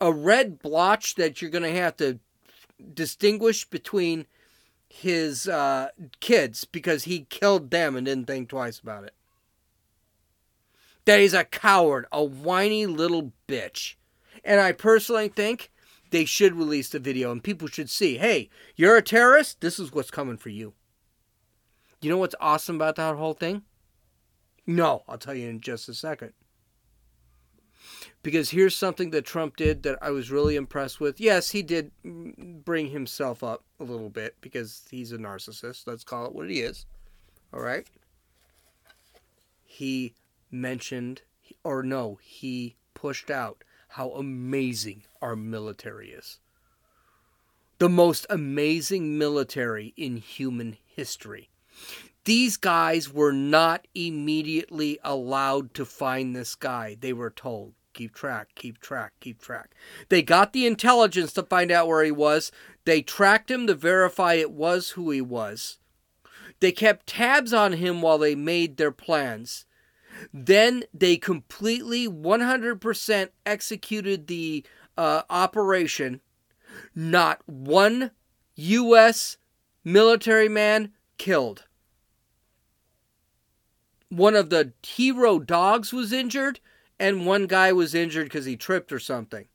a 0.00 0.12
red 0.12 0.60
blotch 0.60 1.14
that 1.14 1.40
you're 1.40 1.50
going 1.50 1.62
to 1.62 1.80
have 1.80 1.96
to 1.96 2.18
distinguish 2.94 3.64
between 3.64 4.26
his 4.88 5.48
uh, 5.48 5.88
kids 6.20 6.64
because 6.64 7.04
he 7.04 7.26
killed 7.28 7.70
them 7.70 7.96
and 7.96 8.06
didn't 8.06 8.26
think 8.26 8.48
twice 8.48 8.78
about 8.78 9.04
it. 9.04 9.14
That 11.04 11.20
he's 11.20 11.34
a 11.34 11.44
coward, 11.44 12.06
a 12.12 12.22
whiny 12.24 12.86
little 12.86 13.32
bitch. 13.48 13.94
And 14.44 14.60
I 14.60 14.72
personally 14.72 15.28
think 15.28 15.70
they 16.10 16.24
should 16.24 16.54
release 16.54 16.88
the 16.88 16.98
video 16.98 17.32
and 17.32 17.42
people 17.42 17.68
should 17.68 17.90
see 17.90 18.18
hey, 18.18 18.48
you're 18.76 18.96
a 18.96 19.02
terrorist, 19.02 19.60
this 19.60 19.78
is 19.78 19.92
what's 19.92 20.10
coming 20.10 20.36
for 20.36 20.50
you. 20.50 20.74
You 22.00 22.10
know 22.10 22.18
what's 22.18 22.34
awesome 22.40 22.76
about 22.76 22.96
that 22.96 23.16
whole 23.16 23.34
thing? 23.34 23.62
No, 24.66 25.02
I'll 25.08 25.18
tell 25.18 25.34
you 25.34 25.48
in 25.48 25.60
just 25.60 25.88
a 25.88 25.94
second 25.94 26.32
because 28.26 28.50
here's 28.50 28.74
something 28.74 29.10
that 29.10 29.24
Trump 29.24 29.54
did 29.54 29.84
that 29.84 30.00
I 30.02 30.10
was 30.10 30.32
really 30.32 30.56
impressed 30.56 30.98
with. 30.98 31.20
Yes, 31.20 31.50
he 31.50 31.62
did 31.62 31.92
bring 32.02 32.90
himself 32.90 33.44
up 33.44 33.62
a 33.78 33.84
little 33.84 34.10
bit 34.10 34.34
because 34.40 34.82
he's 34.90 35.12
a 35.12 35.16
narcissist. 35.16 35.86
Let's 35.86 36.02
call 36.02 36.26
it 36.26 36.34
what 36.34 36.50
he 36.50 36.58
is. 36.58 36.86
All 37.54 37.60
right. 37.60 37.86
He 39.64 40.14
mentioned, 40.50 41.22
or 41.62 41.84
no, 41.84 42.18
he 42.20 42.74
pushed 42.94 43.30
out 43.30 43.62
how 43.90 44.10
amazing 44.10 45.04
our 45.22 45.36
military 45.36 46.10
is. 46.10 46.40
The 47.78 47.88
most 47.88 48.26
amazing 48.28 49.16
military 49.16 49.94
in 49.96 50.16
human 50.16 50.78
history. 50.84 51.48
These 52.24 52.56
guys 52.56 53.12
were 53.12 53.30
not 53.30 53.86
immediately 53.94 54.98
allowed 55.04 55.74
to 55.74 55.84
find 55.84 56.34
this 56.34 56.56
guy. 56.56 56.96
They 56.98 57.12
were 57.12 57.30
told, 57.30 57.74
keep 57.96 58.14
track, 58.14 58.48
keep 58.54 58.78
track, 58.78 59.12
keep 59.20 59.40
track. 59.40 59.74
They 60.10 60.22
got 60.22 60.52
the 60.52 60.66
intelligence 60.66 61.32
to 61.32 61.42
find 61.42 61.72
out 61.72 61.88
where 61.88 62.04
he 62.04 62.12
was. 62.12 62.52
They 62.84 63.02
tracked 63.02 63.50
him 63.50 63.66
to 63.66 63.74
verify 63.74 64.34
it 64.34 64.52
was 64.52 64.90
who 64.90 65.10
he 65.10 65.22
was. 65.22 65.78
They 66.60 66.72
kept 66.72 67.06
tabs 67.06 67.52
on 67.52 67.72
him 67.72 68.02
while 68.02 68.18
they 68.18 68.34
made 68.34 68.76
their 68.76 68.92
plans. 68.92 69.64
Then 70.32 70.84
they 70.94 71.16
completely 71.16 72.06
100% 72.06 73.28
executed 73.44 74.26
the 74.26 74.64
uh, 74.96 75.22
operation. 75.28 76.20
Not 76.94 77.40
one 77.46 78.10
U.S. 78.56 79.38
military 79.84 80.48
man 80.48 80.92
killed. 81.16 81.64
One 84.10 84.34
of 84.34 84.50
the 84.50 84.72
hero 84.82 85.38
dogs 85.38 85.92
was 85.92 86.12
injured 86.12 86.60
and 86.98 87.26
one 87.26 87.46
guy 87.46 87.72
was 87.72 87.94
injured 87.94 88.26
because 88.26 88.44
he 88.44 88.56
tripped 88.56 88.92
or 88.92 88.98
something. 88.98 89.46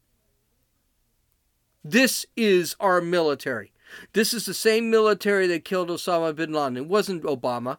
This 1.84 2.26
is 2.38 2.76
our 2.80 3.02
military. 3.02 3.74
This 4.14 4.34
is 4.34 4.46
the 4.46 4.54
same 4.54 4.90
military 4.90 5.48
that 5.48 5.66
killed 5.66 5.90
Osama 5.90 6.36
bin 6.36 6.54
Laden. 6.54 6.78
It 6.78 6.88
wasn't 6.88 7.24
Obama. 7.24 7.78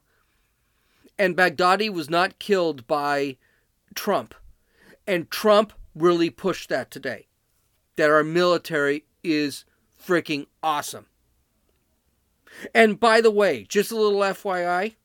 And 1.19 1.37
Baghdadi 1.37 1.89
was 1.89 2.11
not 2.11 2.39
killed 2.39 2.87
by 2.87 3.37
Trump. 3.95 4.35
And 5.07 5.31
Trump 5.31 5.73
really 5.95 6.31
pushed 6.31 6.69
that 6.69 6.91
today. 6.91 7.29
That 7.97 8.11
our 8.11 8.25
military 8.25 9.05
is 9.23 9.65
freaking 10.05 10.47
awesome. 10.63 11.07
And 12.75 12.99
by 12.99 13.21
the 13.21 13.31
way, 13.31 13.65
just 13.65 13.93
a 13.93 13.97
little 13.97 14.21
FYI 14.21 14.97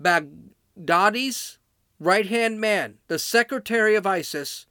Baghdadi's 0.00 1.58
right 2.02 2.26
hand 2.26 2.60
man, 2.60 2.98
the 3.08 3.18
secretary 3.18 3.94
of 3.94 4.06
ISIS, 4.06 4.66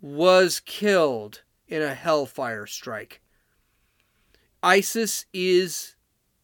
was 0.00 0.60
killed 0.60 1.42
in 1.68 1.82
a 1.82 1.94
hellfire 1.94 2.66
strike. 2.66 3.20
ISIS 4.62 5.26
is 5.32 5.94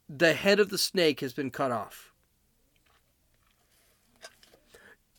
the 0.07 0.33
head 0.33 0.59
of 0.59 0.69
the 0.69 0.77
snake 0.77 1.19
has 1.21 1.33
been 1.33 1.49
cut 1.49 1.71
off. 1.71 2.11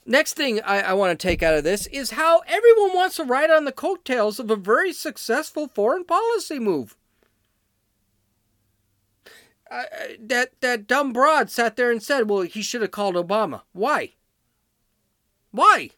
Next 0.07 0.35
thing 0.35 0.61
I, 0.61 0.81
I 0.83 0.93
want 0.93 1.19
to 1.19 1.27
take 1.27 1.43
out 1.43 1.55
of 1.55 1.65
this 1.65 1.87
is 1.87 2.13
how 2.13 2.41
everyone 2.47 2.95
wants 2.95 3.17
to 3.17 3.25
ride 3.25 3.51
on 3.51 3.65
the 3.65 3.73
coattails 3.73 4.39
of 4.39 4.51
a 4.51 4.57
very 4.57 4.93
successful 4.93 5.69
foreign 5.69 6.05
policy 6.05 6.59
move. 6.59 6.97
Uh, 9.71 9.85
that 10.21 10.53
that 10.61 10.87
dumb 10.87 11.13
broad 11.13 11.51
sat 11.51 11.77
there 11.77 11.91
and 11.91 12.03
said, 12.03 12.29
"Well, 12.29 12.43
he 12.43 12.61
should 12.61 12.83
have 12.83 12.91
called 12.91 13.15
Obama." 13.15 13.63
Why? 13.73 14.13
Why? 15.55 15.91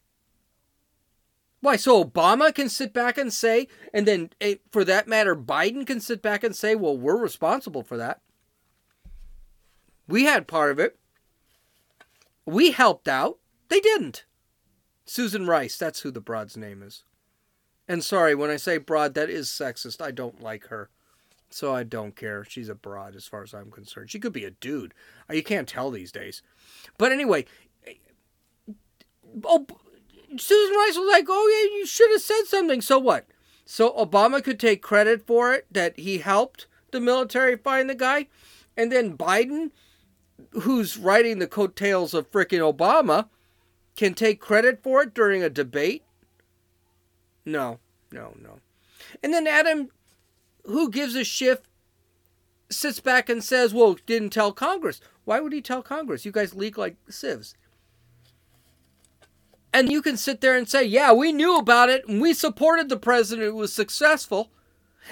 Why? 1.61 1.77
So 1.77 2.03
Obama 2.03 2.53
can 2.53 2.69
sit 2.69 2.93
back 2.93 3.17
and 3.17 3.33
say, 3.33 3.67
and 3.91 4.07
then 4.07 4.29
eh, 4.39 4.57
for 4.71 4.85
that 4.85 5.07
matter, 5.07 5.35
Biden 5.35 5.85
can 5.87 5.99
sit 5.99 6.21
back 6.21 6.43
and 6.43 6.55
say, 6.55 6.75
"Well, 6.75 6.95
we're 6.95 7.17
responsible 7.17 7.81
for 7.81 7.97
that. 7.97 8.21
We 10.07 10.25
had 10.25 10.47
part 10.47 10.69
of 10.69 10.77
it. 10.77 10.99
We 12.45 12.69
helped 12.69 13.07
out. 13.07 13.39
They 13.69 13.79
didn't." 13.79 14.25
Susan 15.05 15.47
Rice, 15.47 15.75
that's 15.75 16.01
who 16.01 16.11
the 16.11 16.21
broad's 16.21 16.55
name 16.55 16.83
is. 16.83 17.03
And 17.87 18.03
sorry, 18.03 18.35
when 18.35 18.51
I 18.51 18.57
say 18.57 18.77
broad, 18.77 19.15
that 19.15 19.31
is 19.31 19.49
sexist. 19.49 20.03
I 20.03 20.11
don't 20.11 20.39
like 20.39 20.67
her. 20.67 20.91
So 21.49 21.73
I 21.73 21.83
don't 21.83 22.15
care. 22.15 22.43
She's 22.43 22.69
a 22.69 22.75
broad 22.75 23.15
as 23.15 23.25
far 23.25 23.41
as 23.41 23.53
I'm 23.53 23.71
concerned. 23.71 24.11
She 24.11 24.19
could 24.19 24.33
be 24.33 24.45
a 24.45 24.51
dude. 24.51 24.93
You 25.31 25.41
can't 25.41 25.67
tell 25.67 25.89
these 25.89 26.11
days. 26.11 26.43
But 26.97 27.11
anyway, 27.11 27.45
oh, 29.43 29.65
Susan 30.37 30.75
Rice 30.75 30.97
was 30.97 31.09
like, 31.11 31.25
"Oh 31.29 31.69
yeah, 31.71 31.77
you 31.77 31.85
should 31.85 32.11
have 32.11 32.21
said 32.21 32.43
something." 32.45 32.81
So 32.81 32.99
what? 32.99 33.25
So 33.65 33.91
Obama 33.93 34.43
could 34.43 34.59
take 34.59 34.81
credit 34.81 35.25
for 35.25 35.53
it 35.53 35.65
that 35.71 35.99
he 35.99 36.19
helped 36.19 36.67
the 36.91 36.99
military 36.99 37.57
find 37.57 37.89
the 37.89 37.95
guy, 37.95 38.27
and 38.75 38.91
then 38.91 39.17
Biden, 39.17 39.71
who's 40.51 40.97
riding 40.97 41.39
the 41.39 41.47
coattails 41.47 42.13
of 42.13 42.31
frickin' 42.31 42.59
Obama, 42.59 43.27
can 43.95 44.13
take 44.13 44.39
credit 44.39 44.81
for 44.81 45.03
it 45.03 45.13
during 45.13 45.43
a 45.43 45.49
debate. 45.49 46.03
No, 47.45 47.79
no, 48.11 48.33
no. 48.41 48.59
And 49.23 49.33
then 49.33 49.47
Adam 49.47 49.89
who 50.67 50.91
gives 50.91 51.15
a 51.15 51.23
shift 51.23 51.65
sits 52.69 52.99
back 52.99 53.29
and 53.29 53.43
says, 53.43 53.73
well, 53.73 53.97
didn't 54.05 54.31
tell 54.31 54.51
Congress. 54.51 54.99
Why 55.23 55.39
would 55.39 55.53
he 55.53 55.61
tell 55.61 55.81
Congress? 55.81 56.25
You 56.25 56.31
guys 56.31 56.53
leak 56.53 56.77
like 56.77 56.97
sieves. 57.09 57.55
And 59.73 59.91
you 59.91 60.01
can 60.01 60.17
sit 60.17 60.41
there 60.41 60.57
and 60.57 60.67
say, 60.67 60.83
yeah, 60.83 61.11
we 61.11 61.31
knew 61.31 61.57
about 61.57 61.89
it 61.89 62.07
and 62.07 62.21
we 62.21 62.33
supported 62.33 62.89
the 62.89 62.97
president. 62.97 63.47
It 63.47 63.55
was 63.55 63.73
successful. 63.73 64.51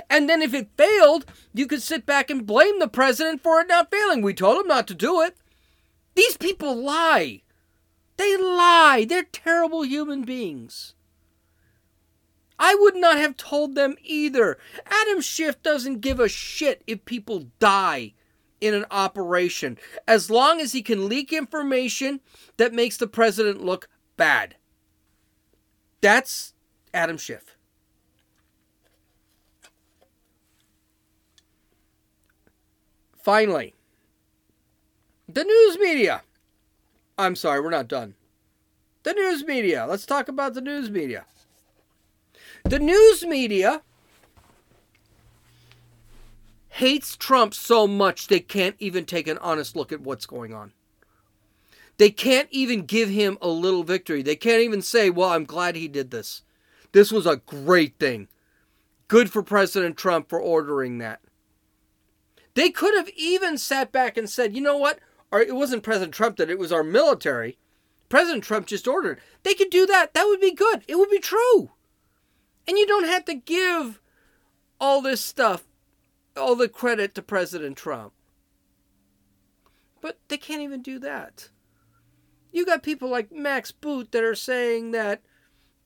And 0.09 0.29
then 0.29 0.41
if 0.41 0.53
it 0.53 0.69
failed, 0.77 1.25
you 1.53 1.67
could 1.67 1.81
sit 1.81 2.05
back 2.05 2.29
and 2.29 2.45
blame 2.45 2.79
the 2.79 2.87
president 2.87 3.41
for 3.41 3.61
it 3.61 3.67
not 3.67 3.91
failing. 3.91 4.21
We 4.21 4.33
told 4.33 4.59
him 4.59 4.67
not 4.67 4.87
to 4.87 4.93
do 4.93 5.21
it. 5.21 5.37
These 6.15 6.37
people 6.37 6.75
lie. 6.75 7.41
They 8.17 8.37
lie. 8.37 9.05
They're 9.07 9.23
terrible 9.23 9.83
human 9.83 10.23
beings. 10.23 10.93
I 12.57 12.75
would 12.75 12.95
not 12.95 13.17
have 13.17 13.35
told 13.35 13.75
them 13.75 13.95
either. 14.01 14.57
Adam 14.85 15.21
Schiff 15.21 15.61
doesn't 15.61 15.99
give 15.99 16.19
a 16.19 16.29
shit 16.29 16.83
if 16.87 17.03
people 17.03 17.47
die 17.59 18.13
in 18.61 18.73
an 18.73 18.85
operation 18.89 19.77
as 20.07 20.29
long 20.29 20.61
as 20.61 20.71
he 20.71 20.81
can 20.81 21.09
leak 21.09 21.33
information 21.33 22.21
that 22.57 22.73
makes 22.73 22.95
the 22.95 23.07
president 23.07 23.63
look 23.63 23.89
bad. 24.17 24.55
That's 26.01 26.53
Adam 26.93 27.17
Schiff. 27.17 27.57
Finally, 33.17 33.73
the 35.27 35.43
news 35.43 35.79
media. 35.79 36.21
I'm 37.17 37.35
sorry, 37.35 37.59
we're 37.59 37.71
not 37.71 37.87
done. 37.87 38.13
The 39.03 39.13
news 39.13 39.45
media. 39.45 39.85
Let's 39.87 40.05
talk 40.05 40.27
about 40.27 40.53
the 40.53 40.61
news 40.61 40.89
media. 40.89 41.25
The 42.63 42.79
news 42.79 43.25
media 43.25 43.81
hates 46.69 47.15
Trump 47.15 47.53
so 47.53 47.87
much 47.87 48.27
they 48.27 48.39
can't 48.39 48.75
even 48.79 49.05
take 49.05 49.27
an 49.27 49.37
honest 49.37 49.75
look 49.75 49.91
at 49.91 50.01
what's 50.01 50.25
going 50.25 50.53
on. 50.53 50.73
They 51.97 52.09
can't 52.09 52.49
even 52.51 52.85
give 52.85 53.09
him 53.09 53.37
a 53.41 53.47
little 53.47 53.83
victory. 53.83 54.21
They 54.21 54.35
can't 54.35 54.61
even 54.61 54.81
say, 54.81 55.09
well, 55.09 55.29
I'm 55.29 55.45
glad 55.45 55.75
he 55.75 55.87
did 55.87 56.11
this. 56.11 56.43
This 56.91 57.11
was 57.11 57.25
a 57.25 57.37
great 57.45 57.97
thing. 57.99 58.27
Good 59.07 59.31
for 59.31 59.43
President 59.43 59.97
Trump 59.97 60.29
for 60.29 60.39
ordering 60.39 60.97
that. 60.97 61.21
They 62.53 62.69
could 62.69 62.95
have 62.95 63.09
even 63.15 63.57
sat 63.57 63.91
back 63.91 64.17
and 64.17 64.29
said, 64.29 64.55
you 64.55 64.61
know 64.61 64.77
what? 64.77 64.99
It 65.33 65.55
wasn't 65.55 65.83
President 65.83 66.13
Trump 66.13 66.37
that 66.37 66.49
it 66.49 66.59
was 66.59 66.71
our 66.71 66.83
military. 66.83 67.57
President 68.07 68.43
Trump 68.43 68.67
just 68.67 68.87
ordered. 68.87 69.19
They 69.43 69.53
could 69.53 69.69
do 69.69 69.85
that. 69.85 70.13
That 70.13 70.25
would 70.25 70.39
be 70.39 70.53
good. 70.53 70.83
It 70.87 70.97
would 70.97 71.09
be 71.09 71.19
true. 71.19 71.71
And 72.67 72.77
you 72.77 72.87
don't 72.87 73.07
have 73.07 73.25
to 73.25 73.35
give 73.35 73.99
all 74.79 75.01
this 75.01 75.21
stuff, 75.21 75.65
all 76.37 76.55
the 76.55 76.69
credit 76.69 77.13
to 77.15 77.21
President 77.21 77.77
Trump. 77.77 78.13
But 80.01 80.19
they 80.27 80.37
can't 80.37 80.61
even 80.61 80.81
do 80.81 80.99
that. 80.99 81.49
You 82.55 82.65
got 82.65 82.83
people 82.83 83.09
like 83.09 83.33
Max 83.33 83.73
Boot 83.73 84.13
that 84.13 84.23
are 84.23 84.33
saying 84.33 84.91
that 84.91 85.21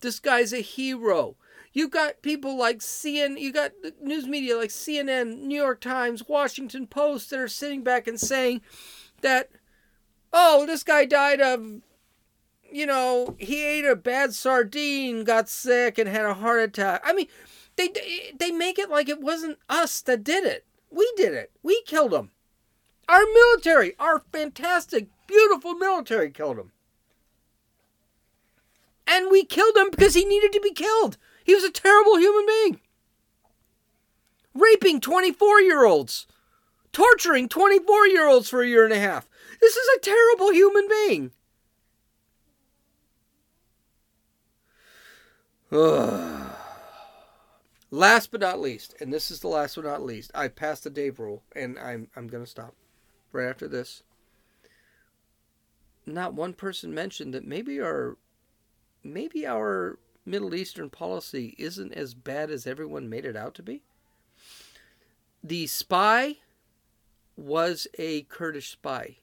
this 0.01 0.19
guy's 0.19 0.53
a 0.53 0.61
hero. 0.61 1.35
You 1.73 1.87
got 1.87 2.21
people 2.21 2.55
like 2.55 2.77
CNN, 2.77 3.39
you 3.39 3.51
got 3.51 3.71
news 3.99 4.27
media 4.27 4.55
like 4.55 4.69
CNN, 4.69 5.39
New 5.39 5.59
York 5.59 5.81
Times, 5.81 6.27
Washington 6.27 6.85
Post 6.85 7.31
that 7.31 7.39
are 7.39 7.47
sitting 7.47 7.83
back 7.83 8.05
and 8.05 8.19
saying 8.19 8.61
that, 9.21 9.49
oh, 10.31 10.67
this 10.67 10.83
guy 10.83 11.05
died 11.05 11.41
of 11.41 11.81
you 12.71 12.85
know, 12.85 13.35
he 13.39 13.65
ate 13.65 13.85
a 13.85 13.95
bad 13.95 14.35
sardine, 14.35 15.23
got 15.23 15.49
sick, 15.49 15.97
and 15.97 16.07
had 16.07 16.25
a 16.25 16.35
heart 16.35 16.61
attack. 16.61 17.01
I 17.03 17.13
mean, 17.13 17.29
they 17.77 17.89
they 18.37 18.51
make 18.51 18.77
it 18.77 18.91
like 18.91 19.09
it 19.09 19.21
wasn't 19.21 19.57
us 19.69 20.01
that 20.01 20.23
did 20.23 20.45
it. 20.45 20.67
We 20.91 21.11
did 21.17 21.33
it. 21.33 21.49
We 21.63 21.81
killed 21.87 22.13
him. 22.13 22.29
Our 23.07 23.23
military, 23.33 23.95
our 23.97 24.21
fantastic, 24.31 25.07
beautiful 25.29 25.75
military, 25.75 26.31
killed 26.31 26.57
him. 26.57 26.71
And 29.07 29.31
we 29.31 29.45
killed 29.45 29.77
him 29.77 29.89
because 29.91 30.13
he 30.15 30.25
needed 30.25 30.51
to 30.53 30.59
be 30.59 30.73
killed. 30.73 31.17
He 31.43 31.55
was 31.55 31.63
a 31.63 31.71
terrible 31.71 32.17
human 32.17 32.45
being. 32.45 32.81
Raping 34.53 34.99
24 34.99 35.61
year 35.61 35.85
olds, 35.85 36.27
torturing 36.91 37.47
24 37.47 38.07
year 38.07 38.27
olds 38.27 38.49
for 38.49 38.61
a 38.61 38.67
year 38.67 38.83
and 38.83 38.93
a 38.93 38.99
half. 38.99 39.29
This 39.61 39.75
is 39.75 39.87
a 39.95 39.99
terrible 39.99 40.51
human 40.51 40.87
being. 40.87 41.31
last 47.91 48.31
but 48.31 48.41
not 48.41 48.59
least, 48.59 48.95
and 48.99 49.13
this 49.13 49.29
is 49.29 49.39
the 49.39 49.47
last 49.47 49.75
but 49.75 49.85
not 49.85 50.01
least, 50.01 50.31
I 50.33 50.47
passed 50.47 50.83
the 50.83 50.89
Dave 50.89 51.19
rule, 51.19 51.43
and 51.55 51.77
I'm 51.77 52.07
I'm 52.15 52.27
gonna 52.27 52.45
stop 52.45 52.73
right 53.31 53.47
after 53.47 53.67
this. 53.67 54.03
Not 56.13 56.33
one 56.33 56.53
person 56.53 56.93
mentioned 56.93 57.33
that 57.33 57.45
maybe 57.45 57.79
our 57.79 58.17
maybe 59.03 59.45
our 59.45 59.99
Middle 60.25 60.53
Eastern 60.53 60.89
policy 60.89 61.55
isn't 61.57 61.93
as 61.93 62.13
bad 62.13 62.51
as 62.51 62.67
everyone 62.67 63.09
made 63.09 63.25
it 63.25 63.35
out 63.35 63.55
to 63.55 63.63
be. 63.63 63.81
The 65.43 65.67
spy 65.67 66.37
was 67.37 67.87
a 67.97 68.23
Kurdish 68.23 68.71
spy. 68.71 69.17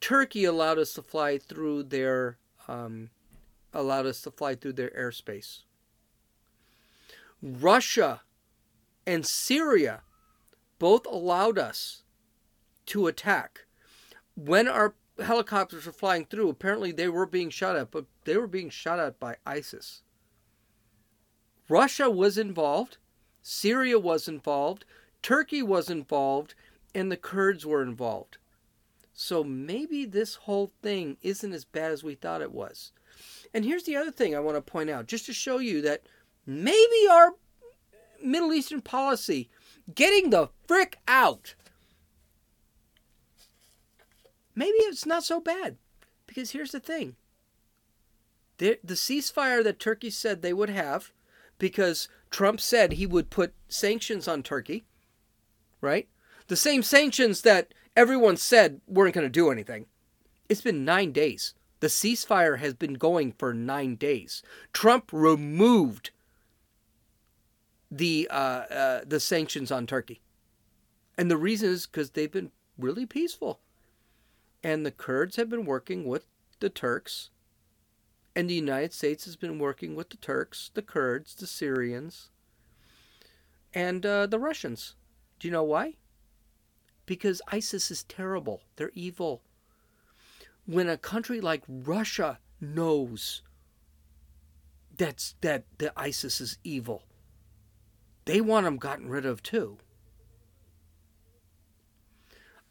Turkey 0.00 0.44
allowed 0.44 0.78
us 0.78 0.94
to 0.94 1.02
fly 1.02 1.38
through 1.38 1.84
their 1.84 2.38
um, 2.66 3.10
allowed 3.72 4.06
us 4.06 4.20
to 4.22 4.30
fly 4.30 4.54
through 4.54 4.72
their 4.72 4.90
airspace. 4.90 5.60
Russia 7.42 8.22
and 9.06 9.26
Syria 9.26 10.02
both 10.78 11.06
allowed 11.06 11.58
us 11.58 12.02
to 12.86 13.06
attack. 13.06 13.66
When 14.34 14.66
our 14.66 14.94
helicopters 15.24 15.86
were 15.86 15.92
flying 15.92 16.24
through, 16.24 16.48
apparently 16.48 16.92
they 16.92 17.08
were 17.08 17.26
being 17.26 17.50
shot 17.50 17.76
at, 17.76 17.90
but 17.90 18.06
they 18.24 18.36
were 18.36 18.46
being 18.46 18.70
shot 18.70 18.98
at 18.98 19.18
by 19.18 19.36
ISIS. 19.46 20.02
Russia 21.68 22.10
was 22.10 22.36
involved, 22.38 22.98
Syria 23.42 23.98
was 23.98 24.28
involved, 24.28 24.84
Turkey 25.22 25.62
was 25.62 25.88
involved, 25.88 26.54
and 26.94 27.10
the 27.10 27.16
Kurds 27.16 27.64
were 27.64 27.82
involved. 27.82 28.38
So 29.14 29.44
maybe 29.44 30.04
this 30.04 30.34
whole 30.34 30.72
thing 30.82 31.16
isn't 31.22 31.52
as 31.52 31.64
bad 31.64 31.92
as 31.92 32.02
we 32.02 32.14
thought 32.14 32.42
it 32.42 32.52
was. 32.52 32.92
And 33.54 33.64
here's 33.64 33.84
the 33.84 33.96
other 33.96 34.10
thing 34.10 34.34
I 34.34 34.40
want 34.40 34.56
to 34.56 34.62
point 34.62 34.90
out, 34.90 35.06
just 35.06 35.26
to 35.26 35.32
show 35.32 35.58
you 35.58 35.82
that 35.82 36.02
maybe 36.46 37.06
our 37.10 37.34
Middle 38.22 38.52
Eastern 38.52 38.80
policy, 38.80 39.50
getting 39.94 40.30
the 40.30 40.48
frick 40.66 40.98
out, 41.06 41.54
maybe 44.54 44.76
it's 44.78 45.06
not 45.06 45.24
so 45.24 45.40
bad. 45.40 45.76
Because 46.26 46.52
here's 46.52 46.72
the 46.72 46.80
thing 46.80 47.16
the, 48.58 48.78
the 48.82 48.94
ceasefire 48.94 49.62
that 49.64 49.80
Turkey 49.80 50.10
said 50.10 50.40
they 50.40 50.52
would 50.52 50.70
have, 50.70 51.12
because 51.58 52.08
Trump 52.30 52.60
said 52.60 52.92
he 52.92 53.06
would 53.06 53.30
put 53.30 53.54
sanctions 53.68 54.28
on 54.28 54.42
Turkey, 54.42 54.84
right? 55.80 56.08
The 56.48 56.56
same 56.56 56.82
sanctions 56.82 57.42
that 57.42 57.74
everyone 57.96 58.36
said 58.36 58.80
weren't 58.86 59.14
going 59.14 59.26
to 59.26 59.30
do 59.30 59.50
anything. 59.50 59.86
It's 60.48 60.60
been 60.60 60.84
nine 60.84 61.12
days. 61.12 61.54
The 61.80 61.88
ceasefire 61.88 62.58
has 62.58 62.74
been 62.74 62.94
going 62.94 63.32
for 63.32 63.52
nine 63.52 63.96
days. 63.96 64.42
Trump 64.72 65.10
removed 65.12 66.10
the 67.90 68.28
uh, 68.30 68.34
uh, 68.34 69.00
the 69.06 69.20
sanctions 69.20 69.70
on 69.70 69.86
Turkey, 69.86 70.22
and 71.18 71.30
the 71.30 71.36
reason 71.36 71.70
is 71.70 71.86
because 71.86 72.10
they've 72.10 72.30
been 72.30 72.52
really 72.78 73.04
peaceful, 73.04 73.60
and 74.62 74.86
the 74.86 74.90
Kurds 74.90 75.36
have 75.36 75.48
been 75.48 75.64
working 75.64 76.04
with 76.04 76.26
the 76.60 76.70
Turks, 76.70 77.30
and 78.34 78.48
the 78.48 78.54
United 78.54 78.92
States 78.92 79.24
has 79.24 79.36
been 79.36 79.58
working 79.58 79.94
with 79.94 80.10
the 80.10 80.16
Turks, 80.16 80.70
the 80.74 80.82
Kurds, 80.82 81.34
the 81.34 81.46
Syrians, 81.46 82.30
and 83.74 84.06
uh, 84.06 84.26
the 84.26 84.38
Russians. 84.38 84.94
Do 85.38 85.48
you 85.48 85.52
know 85.52 85.64
why? 85.64 85.94
Because 87.04 87.42
ISIS 87.48 87.90
is 87.90 88.04
terrible. 88.04 88.62
They're 88.76 88.92
evil. 88.94 89.42
When 90.66 90.88
a 90.88 90.96
country 90.96 91.40
like 91.40 91.64
Russia 91.66 92.38
knows 92.60 93.42
that's 94.96 95.34
that 95.40 95.64
that 95.78 95.92
ISIS 95.96 96.40
is 96.40 96.58
evil, 96.62 97.02
they 98.24 98.40
want 98.40 98.64
them 98.64 98.76
gotten 98.76 99.08
rid 99.08 99.26
of 99.26 99.42
too. 99.42 99.78